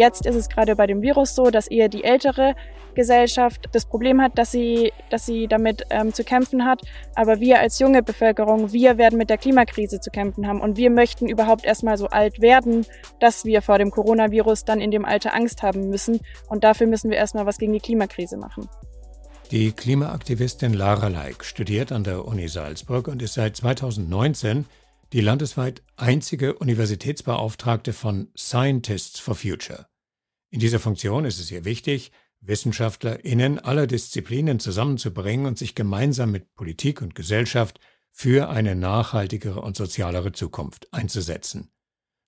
Jetzt 0.00 0.24
ist 0.24 0.34
es 0.34 0.48
gerade 0.48 0.76
bei 0.76 0.86
dem 0.86 1.02
Virus 1.02 1.34
so, 1.34 1.50
dass 1.50 1.66
eher 1.66 1.90
die 1.90 2.04
ältere 2.04 2.54
Gesellschaft 2.94 3.68
das 3.72 3.84
Problem 3.84 4.22
hat, 4.22 4.38
dass 4.38 4.50
sie, 4.50 4.94
dass 5.10 5.26
sie 5.26 5.46
damit 5.46 5.84
ähm, 5.90 6.14
zu 6.14 6.24
kämpfen 6.24 6.64
hat. 6.64 6.80
Aber 7.14 7.38
wir 7.38 7.60
als 7.60 7.78
junge 7.78 8.02
Bevölkerung, 8.02 8.72
wir 8.72 8.96
werden 8.96 9.18
mit 9.18 9.28
der 9.28 9.36
Klimakrise 9.36 10.00
zu 10.00 10.10
kämpfen 10.10 10.46
haben. 10.46 10.62
Und 10.62 10.78
wir 10.78 10.88
möchten 10.88 11.28
überhaupt 11.28 11.66
erstmal 11.66 11.98
so 11.98 12.06
alt 12.06 12.40
werden, 12.40 12.86
dass 13.18 13.44
wir 13.44 13.60
vor 13.60 13.76
dem 13.76 13.90
Coronavirus 13.90 14.64
dann 14.64 14.80
in 14.80 14.90
dem 14.90 15.04
Alter 15.04 15.34
Angst 15.34 15.62
haben 15.62 15.90
müssen. 15.90 16.20
Und 16.48 16.64
dafür 16.64 16.86
müssen 16.86 17.10
wir 17.10 17.18
erstmal 17.18 17.44
was 17.44 17.58
gegen 17.58 17.74
die 17.74 17.80
Klimakrise 17.80 18.38
machen. 18.38 18.70
Die 19.50 19.70
Klimaaktivistin 19.72 20.72
Lara 20.72 21.08
Leik 21.08 21.44
studiert 21.44 21.92
an 21.92 22.04
der 22.04 22.24
Uni 22.24 22.48
Salzburg 22.48 23.06
und 23.06 23.20
ist 23.20 23.34
seit 23.34 23.54
2019 23.54 24.64
die 25.12 25.20
landesweit 25.20 25.82
einzige 25.98 26.54
Universitätsbeauftragte 26.54 27.92
von 27.92 28.28
Scientists 28.34 29.20
for 29.20 29.34
Future. 29.34 29.89
In 30.50 30.58
dieser 30.60 30.80
Funktion 30.80 31.24
ist 31.24 31.38
es 31.38 31.50
ihr 31.50 31.64
wichtig, 31.64 32.10
WissenschaftlerInnen 32.40 33.58
aller 33.58 33.86
Disziplinen 33.86 34.58
zusammenzubringen 34.58 35.46
und 35.46 35.58
sich 35.58 35.74
gemeinsam 35.74 36.32
mit 36.32 36.54
Politik 36.54 37.02
und 37.02 37.14
Gesellschaft 37.14 37.78
für 38.10 38.48
eine 38.48 38.74
nachhaltigere 38.74 39.60
und 39.60 39.76
sozialere 39.76 40.32
Zukunft 40.32 40.92
einzusetzen. 40.92 41.70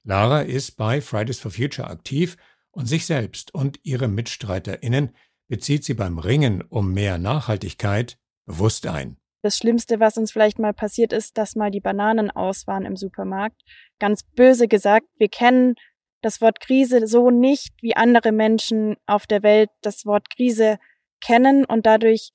Lara 0.04 0.42
ist 0.42 0.76
bei 0.76 1.00
Fridays 1.00 1.40
for 1.40 1.50
Future 1.50 1.88
aktiv 1.88 2.36
und 2.70 2.86
sich 2.86 3.06
selbst 3.06 3.54
und 3.54 3.80
ihre 3.82 4.08
MitstreiterInnen 4.08 5.14
bezieht 5.48 5.84
sie 5.84 5.94
beim 5.94 6.18
Ringen 6.18 6.62
um 6.62 6.92
mehr 6.92 7.18
Nachhaltigkeit 7.18 8.18
bewusst 8.46 8.86
ein. 8.86 9.16
Das 9.42 9.56
Schlimmste, 9.56 9.98
was 9.98 10.16
uns 10.16 10.30
vielleicht 10.30 10.60
mal 10.60 10.72
passiert 10.72 11.12
ist, 11.12 11.36
dass 11.36 11.56
mal 11.56 11.72
die 11.72 11.80
Bananen 11.80 12.30
aus 12.30 12.68
waren 12.68 12.86
im 12.86 12.96
Supermarkt. 12.96 13.60
Ganz 13.98 14.22
böse 14.22 14.68
gesagt, 14.68 15.06
wir 15.18 15.28
kennen 15.28 15.74
das 16.22 16.40
Wort 16.40 16.60
Krise 16.60 17.06
so 17.06 17.30
nicht, 17.30 17.74
wie 17.82 17.96
andere 17.96 18.32
Menschen 18.32 18.96
auf 19.06 19.26
der 19.26 19.42
Welt 19.42 19.70
das 19.82 20.06
Wort 20.06 20.30
Krise 20.34 20.78
kennen 21.20 21.64
und 21.64 21.84
dadurch 21.84 22.30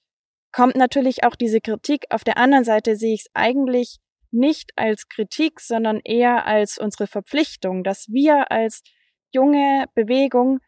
kommt 0.52 0.76
natürlich 0.76 1.23
auch 1.23 1.36
diese 1.36 1.62
Kritik. 1.62 2.06
Auf 2.10 2.23
der 2.23 2.38
anderen 2.38 2.63
Seite 2.63 2.95
sehe 2.95 3.13
ich 3.13 3.21
es 3.21 3.32
eigentlich 3.34 3.97
nicht 4.32 4.71
als 4.76 5.08
Kritik, 5.08 5.60
sondern 5.60 6.02
eher 6.04 6.45
als 6.45 6.78
unsere 6.78 7.08
Verpflichtung, 7.08 7.84
dass 7.84 8.08
wir 8.10 8.52
als 8.52 8.84
junge 9.32 9.86
Bewegung, 9.93 10.60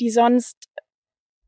die 0.00 0.10
sonst 0.10 0.68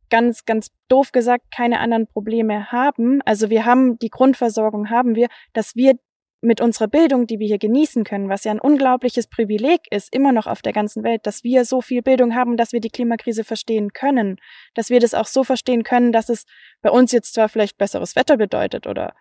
ganz, 0.09 0.45
ganz 0.45 0.71
doof 0.89 1.13
gesagt 1.13 1.53
keine 1.55 1.79
anderen 1.79 2.09
Probleme 2.09 2.73
haben, 2.73 3.23
also 3.23 3.49
wir 3.51 3.65
haben 3.65 3.99
die 3.99 4.11
Grundversorgung 4.11 4.91
haben 4.91 5.15
wir, 5.15 5.29
dass 5.53 5.77
wir 5.77 5.95
mit 6.43 6.61
unserer 6.61 6.89
Bildung, 6.89 7.27
die 7.27 7.39
wir 7.39 7.47
hier 7.47 7.59
genießen 7.59 8.05
können, 8.05 8.29
was 8.29 8.45
ja 8.45 8.51
ein 8.51 8.61
unglaubliches 8.61 9.27
Privileg 9.27 9.81
ist, 9.91 10.15
immer 10.15 10.33
noch 10.33 10.47
auf 10.47 10.63
der 10.63 10.73
ganzen 10.73 11.03
Welt, 11.05 11.27
dass 11.27 11.45
wir 11.45 11.65
so 11.65 11.83
viel 11.83 12.03
Bildung 12.03 12.35
haben, 12.35 12.57
dass 12.57 12.73
wir 12.73 12.81
die 12.81 12.89
Klimakrise 12.89 13.45
verstehen 13.45 13.93
können, 13.93 14.37
dass 14.75 14.89
wir 14.89 15.01
das 15.01 15.15
auch 15.15 15.27
so 15.27 15.45
verstehen 15.45 15.83
können, 15.85 16.13
dass 16.13 16.29
es 16.29 16.47
bei 16.81 16.91
uns 16.91 17.13
jetzt 17.13 17.35
zwar 17.35 17.49
vielleicht 17.49 17.77
besseres 17.77 18.17
Wetter 18.17 18.39
bedeutet 18.39 18.87
oder 18.87 19.15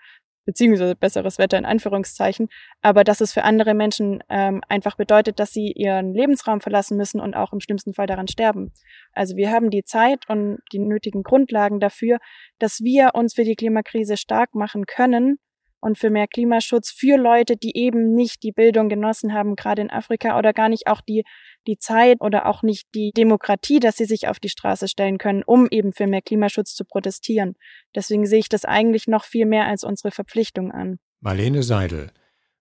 beziehungsweise 0.46 0.96
besseres 0.96 1.38
Wetter 1.38 1.58
in 1.58 1.66
Anführungszeichen, 1.66 2.48
aber 2.82 3.04
dass 3.04 3.22
es 3.22 3.34
für 3.34 3.44
andere 3.44 3.74
Menschen 3.76 4.24
ähm, 4.30 4.62
einfach 4.68 4.96
bedeutet, 4.96 5.40
dass 5.40 5.52
sie 5.52 5.74
ihren 5.76 6.14
Lebensraum 6.14 6.62
verlassen 6.62 6.98
müssen 6.98 7.20
und 7.20 7.36
auch 7.36 7.54
im 7.54 7.60
schlimmsten 7.60 7.94
Fall 7.94 8.08
daran 8.08 8.28
sterben. 8.28 8.72
Also 9.14 9.36
wir 9.36 9.52
haben 9.52 9.70
die 9.70 9.84
Zeit 9.84 10.28
und 10.28 10.60
die 10.72 10.80
nötigen 10.80 11.22
Grundlagen 11.22 11.80
dafür, 11.80 12.18
dass 12.58 12.80
wir 12.80 13.12
uns 13.14 13.36
für 13.36 13.44
die 13.44 13.56
Klimakrise 13.56 14.18
stark 14.18 14.56
machen 14.56 14.86
können 14.86 15.38
und 15.82 15.98
für 15.98 16.10
mehr 16.10 16.28
Klimaschutz 16.28 16.92
für 16.92 17.18
Leute, 17.18 17.56
die 17.56 17.76
eben 17.78 18.14
nicht 18.14 18.44
die 18.44 18.52
Bildung 18.52 18.90
genossen 18.90 19.34
haben, 19.34 19.56
gerade 19.56 19.82
in 19.82 19.90
Afrika 19.90 20.38
oder 20.38 20.54
gar 20.54 20.70
nicht 20.70 20.88
auch 20.88 21.02
die 21.02 21.24
die 21.68 21.78
Zeit 21.78 22.18
oder 22.22 22.48
auch 22.48 22.64
nicht 22.64 22.88
die 22.96 23.12
Demokratie, 23.16 23.80
dass 23.80 23.98
sie 23.98 24.06
sich 24.06 24.28
auf 24.28 24.40
die 24.40 24.50
Straße 24.50 24.88
stellen 24.88 25.18
können, 25.18 25.44
um 25.46 25.68
eben 25.70 25.94
für 25.94 26.08
mehr 26.08 26.22
Klimaschutz 26.22 26.74
zu 26.74 26.86
protestieren. 26.86 27.56
Deswegen 27.96 28.26
sehe 28.26 28.40
ich 28.40 28.50
das 28.50 28.66
eigentlich 28.66 29.08
noch 29.08 29.24
viel 29.24 29.46
mehr 29.46 29.66
als 29.66 29.84
unsere 29.84 30.12
Verpflichtung 30.12 30.72
an. 30.72 31.00
Marlene 31.20 31.64
Seidel 31.64 32.12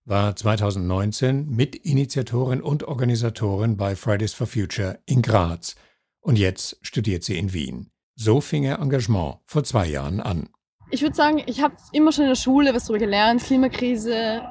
war 0.04 0.34
2019 0.34 1.48
Mitinitiatorin 1.48 2.62
und 2.62 2.84
Organisatorin 2.84 3.76
bei 3.76 3.94
Fridays 3.94 4.34
for 4.34 4.46
Future 4.46 4.98
in 5.06 5.22
Graz 5.22 5.76
und 6.20 6.38
jetzt 6.38 6.78
studiert 6.82 7.24
sie 7.24 7.38
in 7.38 7.52
Wien. 7.52 7.90
So 8.14 8.40
fing 8.40 8.64
ihr 8.64 8.78
Engagement 8.78 9.36
vor 9.46 9.64
zwei 9.64 9.86
Jahren 9.86 10.20
an. 10.20 10.48
Ich 10.90 11.02
würde 11.02 11.14
sagen, 11.14 11.42
ich 11.46 11.60
habe 11.60 11.74
immer 11.92 12.12
schon 12.12 12.24
in 12.24 12.30
der 12.30 12.36
Schule 12.36 12.74
was 12.74 12.84
darüber 12.84 12.98
gelernt, 12.98 13.42
Klimakrise, 13.42 14.42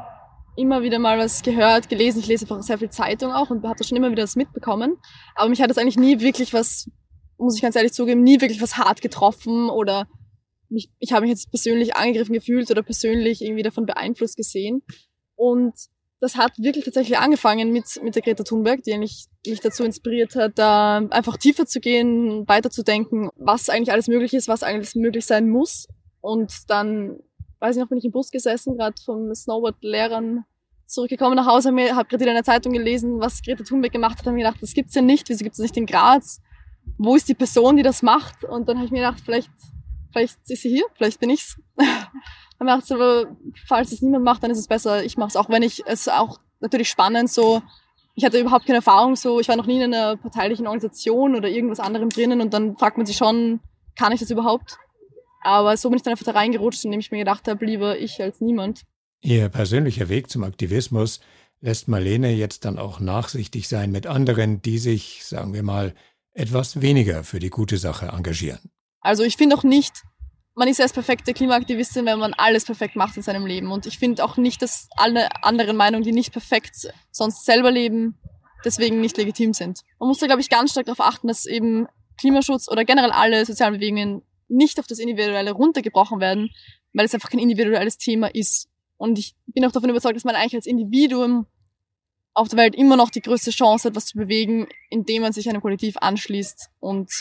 immer 0.55 0.81
wieder 0.83 0.99
mal 0.99 1.17
was 1.17 1.41
gehört, 1.41 1.89
gelesen. 1.89 2.19
Ich 2.19 2.27
lese 2.27 2.45
einfach 2.45 2.61
sehr 2.61 2.77
viel 2.77 2.89
Zeitung 2.89 3.31
auch 3.31 3.49
und 3.49 3.63
habe 3.63 3.75
da 3.77 3.83
schon 3.83 3.97
immer 3.97 4.11
wieder 4.11 4.23
was 4.23 4.35
mitbekommen. 4.35 4.97
Aber 5.35 5.49
mich 5.49 5.61
hat 5.61 5.69
das 5.69 5.77
eigentlich 5.77 5.97
nie 5.97 6.19
wirklich 6.19 6.53
was, 6.53 6.89
muss 7.37 7.55
ich 7.55 7.61
ganz 7.61 7.75
ehrlich 7.75 7.93
zugeben, 7.93 8.23
nie 8.23 8.39
wirklich 8.41 8.61
was 8.61 8.77
hart 8.77 9.01
getroffen 9.01 9.69
oder 9.69 10.07
mich, 10.69 10.91
ich 10.99 11.11
habe 11.11 11.21
mich 11.21 11.29
jetzt 11.29 11.49
persönlich 11.49 11.95
angegriffen 11.95 12.33
gefühlt 12.33 12.69
oder 12.69 12.83
persönlich 12.83 13.41
irgendwie 13.41 13.63
davon 13.63 13.85
beeinflusst 13.85 14.37
gesehen. 14.37 14.83
Und 15.35 15.73
das 16.19 16.35
hat 16.35 16.51
wirklich 16.57 16.85
tatsächlich 16.85 17.17
angefangen 17.17 17.71
mit, 17.71 17.85
mit 18.03 18.15
der 18.15 18.21
Greta 18.21 18.43
Thunberg, 18.43 18.83
die 18.83 18.93
eigentlich 18.93 19.25
mich 19.45 19.59
dazu 19.59 19.83
inspiriert 19.83 20.35
hat, 20.35 20.53
da 20.57 20.97
einfach 20.97 21.37
tiefer 21.37 21.65
zu 21.65 21.79
gehen, 21.79 22.47
weiterzudenken, 22.47 23.29
was 23.35 23.69
eigentlich 23.69 23.91
alles 23.91 24.07
möglich 24.07 24.33
ist, 24.33 24.47
was 24.47 24.63
eigentlich 24.63 24.95
möglich 24.95 25.25
sein 25.25 25.49
muss. 25.49 25.87
Und 26.27 26.69
dann 26.69 27.19
weiß 27.59 27.77
ich 27.77 27.81
noch, 27.81 27.87
bin 27.87 27.97
ich 27.97 28.05
im 28.05 28.11
Bus 28.11 28.31
gesessen, 28.31 28.77
gerade 28.77 29.01
vom 29.01 29.33
Snowboard-Lehrern 29.33 30.43
zurückgekommen 30.85 31.37
nach 31.37 31.47
Hause, 31.47 31.69
habe 31.69 31.95
hab 31.95 32.09
gerade 32.09 32.25
in 32.25 32.33
der 32.33 32.43
Zeitung 32.43 32.73
gelesen, 32.73 33.19
was 33.19 33.41
Greta 33.41 33.63
Thunberg 33.63 33.93
gemacht 33.93 34.19
hat, 34.19 34.25
habe 34.25 34.35
mir 34.35 34.43
gedacht, 34.43 34.61
das 34.61 34.73
gibt's 34.73 34.93
ja 34.93 35.01
nicht, 35.01 35.29
wieso 35.29 35.43
gibt's 35.43 35.57
das 35.57 35.63
nicht 35.63 35.77
in 35.77 35.85
Graz? 35.85 36.41
Wo 36.97 37.15
ist 37.15 37.29
die 37.29 37.33
Person, 37.33 37.77
die 37.77 37.83
das 37.83 38.03
macht? 38.03 38.43
Und 38.43 38.67
dann 38.67 38.75
habe 38.75 38.85
ich 38.85 38.91
mir 38.91 38.99
gedacht, 38.99 39.21
vielleicht, 39.23 39.51
vielleicht 40.11 40.37
ist 40.49 40.61
sie 40.61 40.69
hier, 40.69 40.83
vielleicht 40.95 41.19
bin 41.19 41.29
ich's. 41.29 41.61
dann 41.77 42.67
dachte 42.67 42.83
ich, 42.85 42.93
aber 42.93 43.37
falls 43.65 43.93
es 43.93 44.01
niemand 44.01 44.25
macht, 44.25 44.43
dann 44.43 44.51
ist 44.51 44.59
es 44.59 44.67
besser, 44.67 45.03
ich 45.05 45.15
mache 45.15 45.29
es, 45.29 45.35
auch 45.37 45.49
wenn 45.49 45.63
ich 45.63 45.83
es 45.85 46.09
auch 46.09 46.39
natürlich 46.59 46.89
spannend 46.89 47.29
so 47.29 47.61
ich 48.15 48.25
hatte 48.25 48.39
überhaupt 48.39 48.65
keine 48.65 48.77
Erfahrung 48.77 49.15
so, 49.15 49.39
ich 49.39 49.47
war 49.47 49.55
noch 49.55 49.67
nie 49.67 49.79
in 49.79 49.93
einer 49.93 50.17
parteilichen 50.17 50.65
Organisation 50.65 51.35
oder 51.35 51.47
irgendwas 51.47 51.79
anderem 51.79 52.09
drinnen 52.09 52.41
und 52.41 52.51
dann 52.51 52.75
fragt 52.75 52.97
man 52.97 53.05
sich 53.05 53.15
schon, 53.15 53.59
kann 53.95 54.11
ich 54.11 54.19
das 54.19 54.31
überhaupt? 54.31 54.79
Aber 55.41 55.77
so 55.77 55.89
bin 55.89 55.97
ich 55.97 56.03
dann 56.03 56.11
einfach 56.11 56.25
da 56.25 56.31
reingerutscht, 56.31 56.85
indem 56.85 56.99
ich 56.99 57.11
mir 57.11 57.19
gedacht 57.19 57.47
habe, 57.47 57.65
lieber 57.65 57.97
ich 57.97 58.21
als 58.21 58.41
niemand. 58.41 58.83
Ihr 59.21 59.49
persönlicher 59.49 60.09
Weg 60.09 60.29
zum 60.29 60.43
Aktivismus 60.43 61.19
lässt 61.61 61.87
Marlene 61.87 62.31
jetzt 62.31 62.65
dann 62.65 62.77
auch 62.77 62.99
nachsichtig 62.99 63.67
sein 63.67 63.91
mit 63.91 64.05
anderen, 64.05 64.61
die 64.61 64.77
sich, 64.77 65.25
sagen 65.25 65.53
wir 65.53 65.63
mal, 65.63 65.93
etwas 66.33 66.81
weniger 66.81 67.23
für 67.23 67.39
die 67.39 67.49
gute 67.49 67.77
Sache 67.77 68.07
engagieren. 68.07 68.59
Also 69.01 69.23
ich 69.23 69.37
finde 69.37 69.55
auch 69.55 69.63
nicht, 69.63 70.03
man 70.53 70.67
ist 70.67 70.79
erst 70.79 70.93
perfekte 70.93 71.33
Klimaaktivistin, 71.33 72.05
wenn 72.05 72.19
man 72.19 72.33
alles 72.33 72.65
perfekt 72.65 72.95
macht 72.95 73.17
in 73.17 73.23
seinem 73.23 73.45
Leben. 73.45 73.71
Und 73.71 73.85
ich 73.85 73.97
finde 73.97 74.23
auch 74.23 74.37
nicht, 74.37 74.61
dass 74.61 74.87
alle 74.95 75.29
anderen 75.43 75.77
Meinungen, 75.77 76.03
die 76.03 76.11
nicht 76.11 76.31
perfekt 76.31 76.87
sonst 77.11 77.45
selber 77.45 77.71
leben, 77.71 78.19
deswegen 78.65 78.99
nicht 79.01 79.17
legitim 79.17 79.53
sind. 79.53 79.81
Man 79.99 80.09
muss 80.09 80.19
da, 80.19 80.25
glaube 80.25 80.41
ich, 80.41 80.49
ganz 80.49 80.71
stark 80.71 80.87
darauf 80.87 81.01
achten, 81.01 81.27
dass 81.27 81.45
eben 81.45 81.87
Klimaschutz 82.19 82.69
oder 82.69 82.85
generell 82.85 83.11
alle 83.11 83.45
sozialen 83.45 83.75
Bewegungen 83.75 84.23
nicht 84.47 84.79
auf 84.79 84.87
das 84.87 84.99
Individuelle 84.99 85.51
runtergebrochen 85.51 86.19
werden, 86.19 86.49
weil 86.93 87.05
es 87.05 87.13
einfach 87.13 87.29
kein 87.29 87.39
individuelles 87.39 87.97
Thema 87.97 88.33
ist. 88.33 88.69
Und 88.97 89.19
ich 89.19 89.35
bin 89.47 89.65
auch 89.65 89.71
davon 89.71 89.89
überzeugt, 89.89 90.15
dass 90.15 90.23
man 90.23 90.35
eigentlich 90.35 90.55
als 90.55 90.65
Individuum 90.65 91.45
auf 92.33 92.49
der 92.49 92.57
Welt 92.57 92.75
immer 92.75 92.95
noch 92.95 93.09
die 93.09 93.21
größte 93.21 93.51
Chance 93.51 93.89
hat, 93.89 93.95
was 93.95 94.07
zu 94.07 94.17
bewegen, 94.17 94.67
indem 94.89 95.23
man 95.23 95.33
sich 95.33 95.49
einem 95.49 95.61
Kollektiv 95.61 95.97
anschließt 95.97 96.69
und 96.79 97.11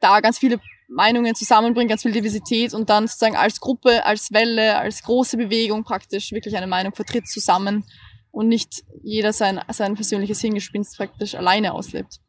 da 0.00 0.20
ganz 0.20 0.38
viele 0.38 0.60
Meinungen 0.88 1.34
zusammenbringt, 1.34 1.88
ganz 1.88 2.02
viel 2.02 2.12
Diversität 2.12 2.74
und 2.74 2.90
dann 2.90 3.06
sozusagen 3.06 3.36
als 3.36 3.60
Gruppe, 3.60 4.04
als 4.04 4.32
Welle, 4.32 4.76
als 4.78 5.02
große 5.02 5.36
Bewegung 5.36 5.84
praktisch 5.84 6.32
wirklich 6.32 6.56
eine 6.56 6.66
Meinung 6.66 6.94
vertritt 6.94 7.28
zusammen 7.28 7.84
und 8.30 8.48
nicht 8.48 8.84
jeder 9.02 9.32
sein, 9.32 9.60
sein 9.72 9.94
persönliches 9.94 10.40
Hingespinst 10.40 10.96
praktisch 10.96 11.34
alleine 11.34 11.72
auslebt. 11.72 12.20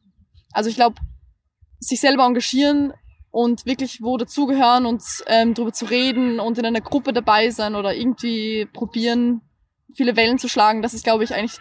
Also 0.52 0.70
ich 0.70 0.76
glaube, 0.76 0.96
sich 1.80 2.00
selber 2.00 2.26
engagieren 2.26 2.94
und 3.38 3.68
wirklich 3.68 4.02
wo 4.02 4.18
dazugehören 4.18 4.88
und 4.88 5.04
ähm, 5.28 5.54
darüber 5.54 5.72
zu 5.72 5.86
reden 5.86 6.40
und 6.40 6.58
in 6.58 6.66
einer 6.66 6.82
Gruppe 6.82 7.14
dabei 7.14 7.52
sein 7.52 7.76
oder 7.76 7.94
irgendwie 7.94 8.66
probieren, 8.74 9.42
viele 9.94 10.16
Wellen 10.16 10.40
zu 10.40 10.50
schlagen, 10.50 10.82
das 10.82 10.96
ist, 10.96 11.04
glaube 11.04 11.24
ich, 11.24 11.36
eigentlich 11.36 11.60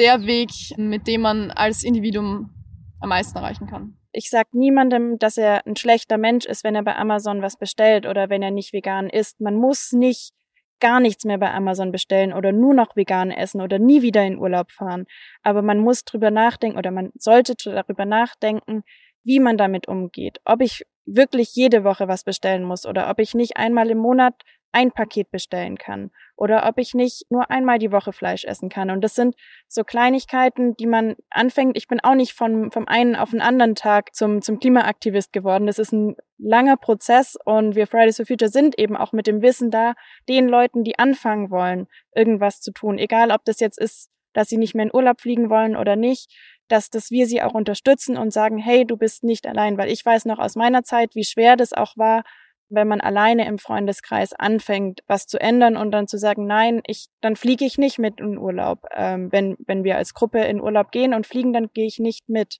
der 0.00 0.26
Weg, 0.26 0.50
mit 0.76 1.06
dem 1.06 1.20
man 1.20 1.52
als 1.52 1.84
Individuum 1.84 2.50
am 2.98 3.08
meisten 3.08 3.38
erreichen 3.38 3.68
kann. 3.68 3.98
Ich 4.10 4.30
sag 4.30 4.52
niemandem, 4.52 5.16
dass 5.20 5.36
er 5.36 5.64
ein 5.64 5.76
schlechter 5.76 6.18
Mensch 6.18 6.44
ist, 6.44 6.64
wenn 6.64 6.74
er 6.74 6.82
bei 6.82 6.96
Amazon 6.96 7.40
was 7.40 7.56
bestellt 7.56 8.04
oder 8.04 8.28
wenn 8.28 8.42
er 8.42 8.50
nicht 8.50 8.72
vegan 8.72 9.08
isst. 9.08 9.40
Man 9.40 9.54
muss 9.54 9.92
nicht 9.92 10.32
gar 10.80 10.98
nichts 10.98 11.24
mehr 11.24 11.38
bei 11.38 11.52
Amazon 11.52 11.92
bestellen 11.92 12.32
oder 12.32 12.50
nur 12.50 12.74
noch 12.74 12.96
vegan 12.96 13.30
essen 13.30 13.60
oder 13.60 13.78
nie 13.78 14.02
wieder 14.02 14.24
in 14.24 14.38
Urlaub 14.38 14.72
fahren. 14.72 15.06
Aber 15.42 15.62
man 15.62 15.78
muss 15.78 16.04
drüber 16.04 16.32
nachdenken 16.32 16.78
oder 16.78 16.90
man 16.90 17.10
sollte 17.16 17.54
darüber 17.54 18.06
nachdenken, 18.06 18.82
wie 19.28 19.40
man 19.40 19.58
damit 19.58 19.86
umgeht. 19.88 20.40
Ob 20.46 20.62
ich 20.62 20.86
wirklich 21.04 21.54
jede 21.54 21.84
Woche 21.84 22.08
was 22.08 22.24
bestellen 22.24 22.64
muss 22.64 22.86
oder 22.86 23.10
ob 23.10 23.18
ich 23.18 23.34
nicht 23.34 23.58
einmal 23.58 23.90
im 23.90 23.98
Monat 23.98 24.34
ein 24.72 24.90
Paket 24.90 25.30
bestellen 25.30 25.76
kann 25.76 26.10
oder 26.36 26.66
ob 26.66 26.78
ich 26.78 26.94
nicht 26.94 27.26
nur 27.30 27.50
einmal 27.50 27.78
die 27.78 27.92
Woche 27.92 28.14
Fleisch 28.14 28.44
essen 28.44 28.70
kann. 28.70 28.90
Und 28.90 29.02
das 29.02 29.14
sind 29.14 29.34
so 29.66 29.84
Kleinigkeiten, 29.84 30.76
die 30.76 30.86
man 30.86 31.16
anfängt. 31.28 31.76
Ich 31.76 31.88
bin 31.88 32.00
auch 32.00 32.14
nicht 32.14 32.32
von, 32.32 32.70
vom 32.70 32.88
einen 32.88 33.16
auf 33.16 33.30
den 33.30 33.42
anderen 33.42 33.74
Tag 33.74 34.14
zum, 34.14 34.40
zum 34.40 34.60
Klimaaktivist 34.60 35.32
geworden. 35.32 35.66
Das 35.66 35.78
ist 35.78 35.92
ein 35.92 36.16
langer 36.38 36.78
Prozess 36.78 37.36
und 37.44 37.74
wir 37.74 37.86
Fridays 37.86 38.16
for 38.16 38.26
Future 38.26 38.50
sind 38.50 38.78
eben 38.78 38.96
auch 38.96 39.12
mit 39.12 39.26
dem 39.26 39.42
Wissen 39.42 39.70
da, 39.70 39.92
den 40.26 40.48
Leuten, 40.48 40.84
die 40.84 40.98
anfangen 40.98 41.50
wollen, 41.50 41.86
irgendwas 42.14 42.60
zu 42.62 42.72
tun. 42.72 42.96
Egal, 42.96 43.30
ob 43.30 43.44
das 43.44 43.60
jetzt 43.60 43.78
ist, 43.78 44.10
dass 44.32 44.48
sie 44.48 44.58
nicht 44.58 44.74
mehr 44.74 44.86
in 44.86 44.94
Urlaub 44.94 45.20
fliegen 45.20 45.50
wollen 45.50 45.76
oder 45.76 45.96
nicht, 45.96 46.30
dass, 46.68 46.90
dass 46.90 47.10
wir 47.10 47.26
sie 47.26 47.42
auch 47.42 47.54
unterstützen 47.54 48.16
und 48.16 48.32
sagen, 48.32 48.58
hey, 48.58 48.86
du 48.86 48.96
bist 48.96 49.24
nicht 49.24 49.46
allein, 49.46 49.78
weil 49.78 49.90
ich 49.90 50.04
weiß 50.04 50.24
noch 50.26 50.38
aus 50.38 50.56
meiner 50.56 50.82
Zeit, 50.84 51.14
wie 51.14 51.24
schwer 51.24 51.56
das 51.56 51.72
auch 51.72 51.96
war, 51.96 52.24
wenn 52.70 52.88
man 52.88 53.00
alleine 53.00 53.46
im 53.46 53.58
Freundeskreis 53.58 54.34
anfängt, 54.34 55.00
was 55.06 55.26
zu 55.26 55.40
ändern 55.40 55.76
und 55.76 55.90
dann 55.90 56.06
zu 56.06 56.18
sagen, 56.18 56.46
nein, 56.46 56.82
ich, 56.86 57.06
dann 57.20 57.36
fliege 57.36 57.64
ich 57.64 57.78
nicht 57.78 57.98
mit 57.98 58.20
in 58.20 58.38
Urlaub. 58.38 58.86
Ähm, 58.94 59.32
wenn, 59.32 59.56
wenn 59.66 59.84
wir 59.84 59.96
als 59.96 60.12
Gruppe 60.12 60.40
in 60.40 60.60
Urlaub 60.60 60.92
gehen 60.92 61.14
und 61.14 61.26
fliegen, 61.26 61.52
dann 61.52 61.70
gehe 61.72 61.86
ich 61.86 61.98
nicht 61.98 62.28
mit. 62.28 62.58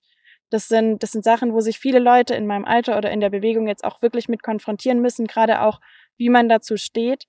Das 0.51 0.69
sind, 0.69 1.03
das 1.03 1.13
sind 1.13 1.25
Sachen, 1.25 1.53
wo 1.53 1.61
sich 1.61 1.79
viele 1.79 1.99
Leute 1.99 2.35
in 2.35 2.47
meinem 2.47 2.65
Alter 2.65 2.97
oder 2.97 3.11
in 3.11 3.21
der 3.21 3.29
Bewegung 3.29 3.69
jetzt 3.69 3.85
auch 3.85 4.01
wirklich 4.01 4.29
mit 4.29 4.43
konfrontieren 4.43 5.01
müssen, 5.01 5.27
gerade 5.27 5.63
auch, 5.63 5.81
wie 6.17 6.31
man 6.31 6.49
dazu 6.49 6.79
steht. 6.79 7.25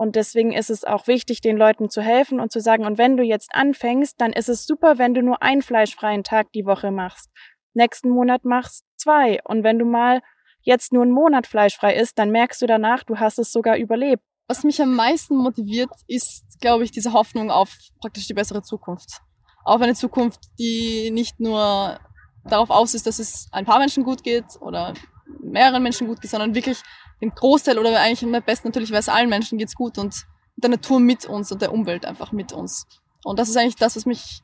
Und 0.00 0.16
deswegen 0.16 0.52
ist 0.52 0.70
es 0.70 0.84
auch 0.84 1.08
wichtig, 1.08 1.42
den 1.42 1.58
Leuten 1.58 1.90
zu 1.90 2.00
helfen 2.00 2.40
und 2.40 2.50
zu 2.50 2.58
sagen, 2.62 2.86
und 2.86 2.96
wenn 2.96 3.18
du 3.18 3.22
jetzt 3.22 3.50
anfängst, 3.52 4.18
dann 4.18 4.32
ist 4.32 4.48
es 4.48 4.64
super, 4.64 4.96
wenn 4.96 5.12
du 5.12 5.22
nur 5.22 5.42
einen 5.42 5.60
fleischfreien 5.60 6.24
Tag 6.24 6.50
die 6.52 6.64
Woche 6.64 6.90
machst. 6.90 7.28
Nächsten 7.74 8.08
Monat 8.08 8.46
machst 8.46 8.86
zwei. 8.96 9.40
Und 9.44 9.62
wenn 9.62 9.78
du 9.78 9.84
mal 9.84 10.22
jetzt 10.62 10.94
nur 10.94 11.02
einen 11.02 11.12
Monat 11.12 11.46
fleischfrei 11.46 11.96
isst, 11.96 12.18
dann 12.18 12.30
merkst 12.30 12.62
du 12.62 12.66
danach, 12.66 13.04
du 13.04 13.18
hast 13.18 13.38
es 13.38 13.52
sogar 13.52 13.76
überlebt. 13.76 14.22
Was 14.48 14.64
mich 14.64 14.80
am 14.80 14.96
meisten 14.96 15.36
motiviert, 15.36 15.90
ist, 16.06 16.44
glaube 16.62 16.84
ich, 16.84 16.90
diese 16.92 17.12
Hoffnung 17.12 17.50
auf 17.50 17.76
praktisch 18.00 18.26
die 18.26 18.32
bessere 18.32 18.62
Zukunft. 18.62 19.20
Auf 19.64 19.82
eine 19.82 19.94
Zukunft, 19.94 20.40
die 20.58 21.10
nicht 21.10 21.40
nur 21.40 22.00
darauf 22.46 22.70
aus 22.70 22.94
ist, 22.94 23.06
dass 23.06 23.18
es 23.18 23.48
ein 23.52 23.66
paar 23.66 23.78
Menschen 23.78 24.04
gut 24.04 24.22
geht 24.22 24.46
oder 24.62 24.94
mehreren 25.42 25.82
Menschen 25.82 26.06
gut 26.06 26.22
geht, 26.22 26.30
sondern 26.30 26.54
wirklich 26.54 26.80
dem 27.20 27.30
Großteil 27.30 27.78
oder 27.78 27.98
eigentlich 28.00 28.22
am 28.24 28.42
besten 28.42 28.68
natürlich, 28.68 28.90
weil 28.90 29.00
es 29.00 29.08
allen 29.08 29.28
Menschen 29.28 29.58
geht's 29.58 29.74
gut 29.74 29.98
und 29.98 30.26
der 30.56 30.70
Natur 30.70 31.00
mit 31.00 31.26
uns 31.26 31.52
und 31.52 31.62
der 31.62 31.72
Umwelt 31.72 32.04
einfach 32.04 32.32
mit 32.32 32.52
uns. 32.52 32.86
Und 33.24 33.38
das 33.38 33.48
ist 33.48 33.56
eigentlich 33.56 33.76
das, 33.76 33.96
was 33.96 34.06
mich, 34.06 34.42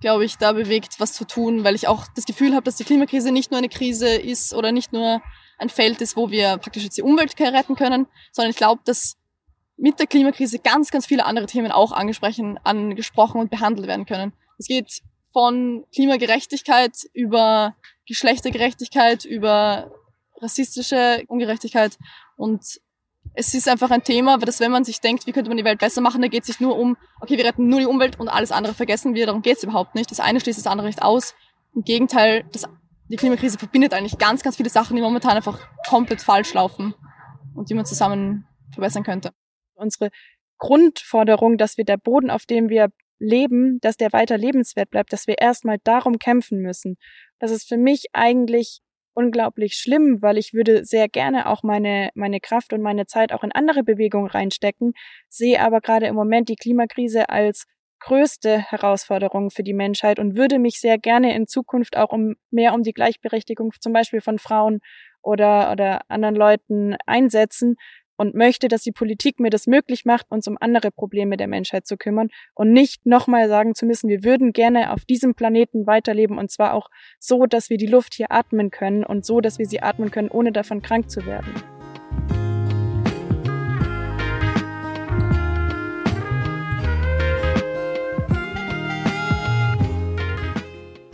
glaube 0.00 0.24
ich, 0.24 0.38
da 0.38 0.52
bewegt, 0.52 0.98
was 0.98 1.12
zu 1.12 1.26
tun, 1.26 1.64
weil 1.64 1.74
ich 1.74 1.88
auch 1.88 2.06
das 2.14 2.24
Gefühl 2.24 2.54
habe, 2.54 2.64
dass 2.64 2.76
die 2.76 2.84
Klimakrise 2.84 3.32
nicht 3.32 3.50
nur 3.50 3.58
eine 3.58 3.68
Krise 3.68 4.08
ist 4.08 4.54
oder 4.54 4.72
nicht 4.72 4.92
nur 4.92 5.22
ein 5.58 5.68
Feld 5.68 6.00
ist, 6.00 6.16
wo 6.16 6.30
wir 6.30 6.58
praktisch 6.58 6.84
jetzt 6.84 6.96
die 6.96 7.02
Umwelt 7.02 7.38
retten 7.38 7.76
können, 7.76 8.06
sondern 8.32 8.50
ich 8.50 8.56
glaube, 8.56 8.82
dass 8.84 9.16
mit 9.76 9.98
der 9.98 10.06
Klimakrise 10.06 10.58
ganz, 10.58 10.90
ganz 10.90 11.06
viele 11.06 11.24
andere 11.24 11.46
Themen 11.46 11.72
auch 11.72 11.92
angesprochen, 11.92 12.58
angesprochen 12.64 13.40
und 13.40 13.50
behandelt 13.50 13.88
werden 13.88 14.06
können. 14.06 14.32
Es 14.58 14.66
geht 14.66 15.02
von 15.32 15.84
Klimagerechtigkeit 15.94 16.92
über 17.14 17.74
Geschlechtergerechtigkeit, 18.06 19.24
über 19.24 19.92
rassistische 20.42 21.22
Ungerechtigkeit. 21.28 21.96
Und 22.36 22.80
es 23.34 23.54
ist 23.54 23.68
einfach 23.68 23.90
ein 23.90 24.04
Thema, 24.04 24.38
dass 24.38 24.60
wenn 24.60 24.70
man 24.70 24.84
sich 24.84 25.00
denkt, 25.00 25.26
wie 25.26 25.32
könnte 25.32 25.48
man 25.48 25.56
die 25.56 25.64
Welt 25.64 25.78
besser 25.78 26.00
machen, 26.00 26.20
da 26.20 26.28
geht 26.28 26.42
es 26.42 26.48
sich 26.48 26.60
nur 26.60 26.76
um, 26.76 26.96
okay, 27.20 27.38
wir 27.38 27.44
retten 27.44 27.68
nur 27.68 27.80
die 27.80 27.86
Umwelt 27.86 28.20
und 28.20 28.28
alles 28.28 28.52
andere 28.52 28.74
vergessen 28.74 29.14
wir. 29.14 29.26
Darum 29.26 29.42
geht 29.42 29.56
es 29.56 29.62
überhaupt 29.62 29.94
nicht. 29.94 30.10
Das 30.10 30.20
eine 30.20 30.40
schließt 30.40 30.58
das 30.58 30.66
andere 30.66 30.86
nicht 30.86 31.02
aus. 31.02 31.34
Im 31.74 31.82
Gegenteil, 31.82 32.44
das, 32.52 32.64
die 33.08 33.16
Klimakrise 33.16 33.58
verbindet 33.58 33.94
eigentlich 33.94 34.18
ganz, 34.18 34.42
ganz 34.42 34.56
viele 34.56 34.68
Sachen, 34.68 34.96
die 34.96 35.02
momentan 35.02 35.36
einfach 35.36 35.58
komplett 35.88 36.20
falsch 36.20 36.52
laufen 36.52 36.94
und 37.54 37.70
die 37.70 37.74
man 37.74 37.86
zusammen 37.86 38.46
verbessern 38.72 39.04
könnte. 39.04 39.32
Unsere 39.74 40.10
Grundforderung, 40.58 41.56
dass 41.56 41.76
wir 41.76 41.84
der 41.84 41.96
Boden, 41.96 42.30
auf 42.30 42.44
dem 42.44 42.68
wir 42.68 42.88
Leben, 43.18 43.78
dass 43.80 43.96
der 43.96 44.12
weiter 44.12 44.36
lebenswert 44.36 44.90
bleibt, 44.90 45.12
dass 45.12 45.26
wir 45.26 45.38
erstmal 45.38 45.78
darum 45.84 46.18
kämpfen 46.18 46.60
müssen. 46.60 46.96
Das 47.38 47.50
ist 47.50 47.68
für 47.68 47.76
mich 47.76 48.06
eigentlich 48.12 48.80
unglaublich 49.14 49.74
schlimm, 49.74 50.22
weil 50.22 50.38
ich 50.38 50.54
würde 50.54 50.84
sehr 50.84 51.08
gerne 51.08 51.46
auch 51.48 51.62
meine, 51.62 52.10
meine 52.14 52.40
Kraft 52.40 52.72
und 52.72 52.82
meine 52.82 53.06
Zeit 53.06 53.32
auch 53.32 53.42
in 53.42 53.52
andere 53.52 53.82
Bewegungen 53.82 54.28
reinstecken, 54.28 54.92
sehe 55.28 55.60
aber 55.60 55.80
gerade 55.80 56.06
im 56.06 56.14
Moment 56.14 56.48
die 56.48 56.56
Klimakrise 56.56 57.28
als 57.28 57.66
größte 58.00 58.58
Herausforderung 58.58 59.50
für 59.50 59.62
die 59.62 59.74
Menschheit 59.74 60.18
und 60.18 60.36
würde 60.36 60.58
mich 60.58 60.80
sehr 60.80 60.98
gerne 60.98 61.34
in 61.34 61.46
Zukunft 61.46 61.96
auch 61.96 62.10
um 62.10 62.34
mehr 62.50 62.74
um 62.74 62.82
die 62.82 62.92
Gleichberechtigung 62.92 63.72
zum 63.80 63.92
Beispiel 63.92 64.20
von 64.20 64.38
Frauen 64.38 64.80
oder, 65.22 65.70
oder 65.70 66.00
anderen 66.08 66.34
Leuten 66.34 66.96
einsetzen, 67.06 67.76
und 68.22 68.36
möchte, 68.36 68.68
dass 68.68 68.82
die 68.82 68.92
Politik 68.92 69.40
mir 69.40 69.50
das 69.50 69.66
möglich 69.66 70.04
macht, 70.04 70.30
uns 70.30 70.46
um 70.46 70.56
andere 70.60 70.92
Probleme 70.92 71.36
der 71.36 71.48
Menschheit 71.48 71.88
zu 71.88 71.96
kümmern 71.96 72.28
und 72.54 72.72
nicht 72.72 73.04
nochmal 73.04 73.48
sagen 73.48 73.74
zu 73.74 73.84
müssen, 73.84 74.08
wir 74.08 74.22
würden 74.22 74.52
gerne 74.52 74.92
auf 74.92 75.04
diesem 75.04 75.34
Planeten 75.34 75.88
weiterleben 75.88 76.38
und 76.38 76.48
zwar 76.48 76.74
auch 76.74 76.88
so, 77.18 77.46
dass 77.46 77.68
wir 77.68 77.78
die 77.78 77.88
Luft 77.88 78.14
hier 78.14 78.30
atmen 78.30 78.70
können 78.70 79.02
und 79.02 79.26
so, 79.26 79.40
dass 79.40 79.58
wir 79.58 79.66
sie 79.66 79.82
atmen 79.82 80.12
können, 80.12 80.28
ohne 80.28 80.52
davon 80.52 80.82
krank 80.82 81.10
zu 81.10 81.26
werden. 81.26 81.52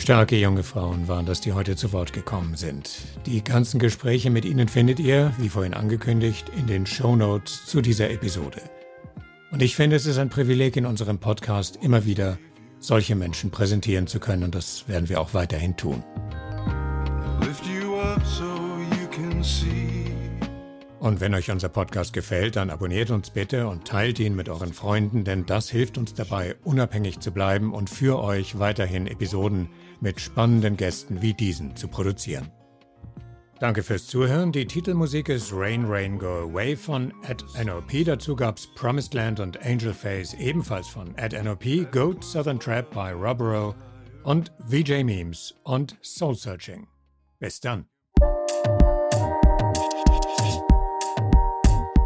Starke 0.09 0.37
junge 0.37 0.63
Frauen 0.63 1.07
waren 1.07 1.27
das, 1.27 1.43
die 1.43 1.53
heute 1.53 1.77
zu 1.77 1.93
Wort 1.93 2.15
gekommen 2.15 2.57
sind. 2.57 3.03
Die 3.27 3.45
ganzen 3.45 3.79
Gespräche 3.79 4.31
mit 4.31 4.47
ihnen 4.47 4.67
findet 4.67 5.01
ihr, 5.01 5.35
wie 5.37 5.51
vorhin 5.51 5.75
angekündigt, 5.75 6.51
in 6.57 6.67
den 6.67 6.87
Show 6.87 7.15
Notes 7.15 7.67
zu 7.67 7.83
dieser 7.83 8.09
Episode. 8.09 8.63
Und 9.51 9.61
ich 9.61 9.77
finde, 9.77 9.97
es 9.97 10.07
ist 10.07 10.17
ein 10.17 10.31
Privileg 10.31 10.79
in 10.79 10.87
unserem 10.87 11.19
Podcast 11.19 11.79
immer 11.83 12.07
wieder 12.07 12.39
solche 12.79 13.17
Menschen 13.17 13.51
präsentieren 13.51 14.07
zu 14.07 14.19
können 14.19 14.45
und 14.45 14.55
das 14.55 14.89
werden 14.89 15.11
wir 15.11 15.21
auch 15.21 15.35
weiterhin 15.35 15.77
tun. 15.77 16.03
Und 21.01 21.21
wenn 21.21 21.35
euch 21.35 21.51
unser 21.51 21.69
Podcast 21.69 22.13
gefällt, 22.13 22.57
dann 22.57 22.71
abonniert 22.71 23.11
uns 23.11 23.31
bitte 23.31 23.69
und 23.69 23.87
teilt 23.87 24.19
ihn 24.19 24.35
mit 24.35 24.49
euren 24.49 24.73
Freunden, 24.73 25.23
denn 25.23 25.47
das 25.47 25.71
hilft 25.71 25.97
uns 25.97 26.13
dabei, 26.13 26.57
unabhängig 26.65 27.21
zu 27.21 27.31
bleiben 27.31 27.73
und 27.73 27.89
für 27.89 28.21
euch 28.21 28.59
weiterhin 28.59 29.07
Episoden 29.07 29.69
mit 30.01 30.21
spannenden 30.21 30.77
Gästen 30.77 31.23
wie 31.23 31.35
diesen 31.35 31.77
zu 31.77 31.87
produzieren. 31.87 32.51
Danke 33.61 33.83
fürs 33.83 34.07
Zuhören. 34.07 34.53
Die 34.53 34.67
Titelmusik 34.67 35.29
ist 35.29 35.53
Rain 35.53 35.85
Rain 35.87 36.19
Go 36.19 36.49
Away 36.49 36.77
von 36.77 37.13
At 37.25 37.45
NOP. 37.65 38.05
Dazu 38.05 38.37
gab's 38.37 38.69
Promised 38.75 39.15
Land 39.15 39.41
und 39.41 39.61
Angel 39.65 39.93
Face 39.93 40.35
ebenfalls 40.35 40.87
von 40.87 41.13
At 41.17 41.33
NOP, 41.33 41.91
Goat 41.91 42.23
Southern 42.23 42.61
Trap 42.61 42.89
by 42.93 43.11
Robero 43.13 43.75
und 44.23 44.53
VJ 44.69 45.03
Memes 45.03 45.55
und 45.65 45.97
Soul 46.03 46.37
Searching. 46.37 46.87
Bis 47.41 47.59
dann. 47.61 47.87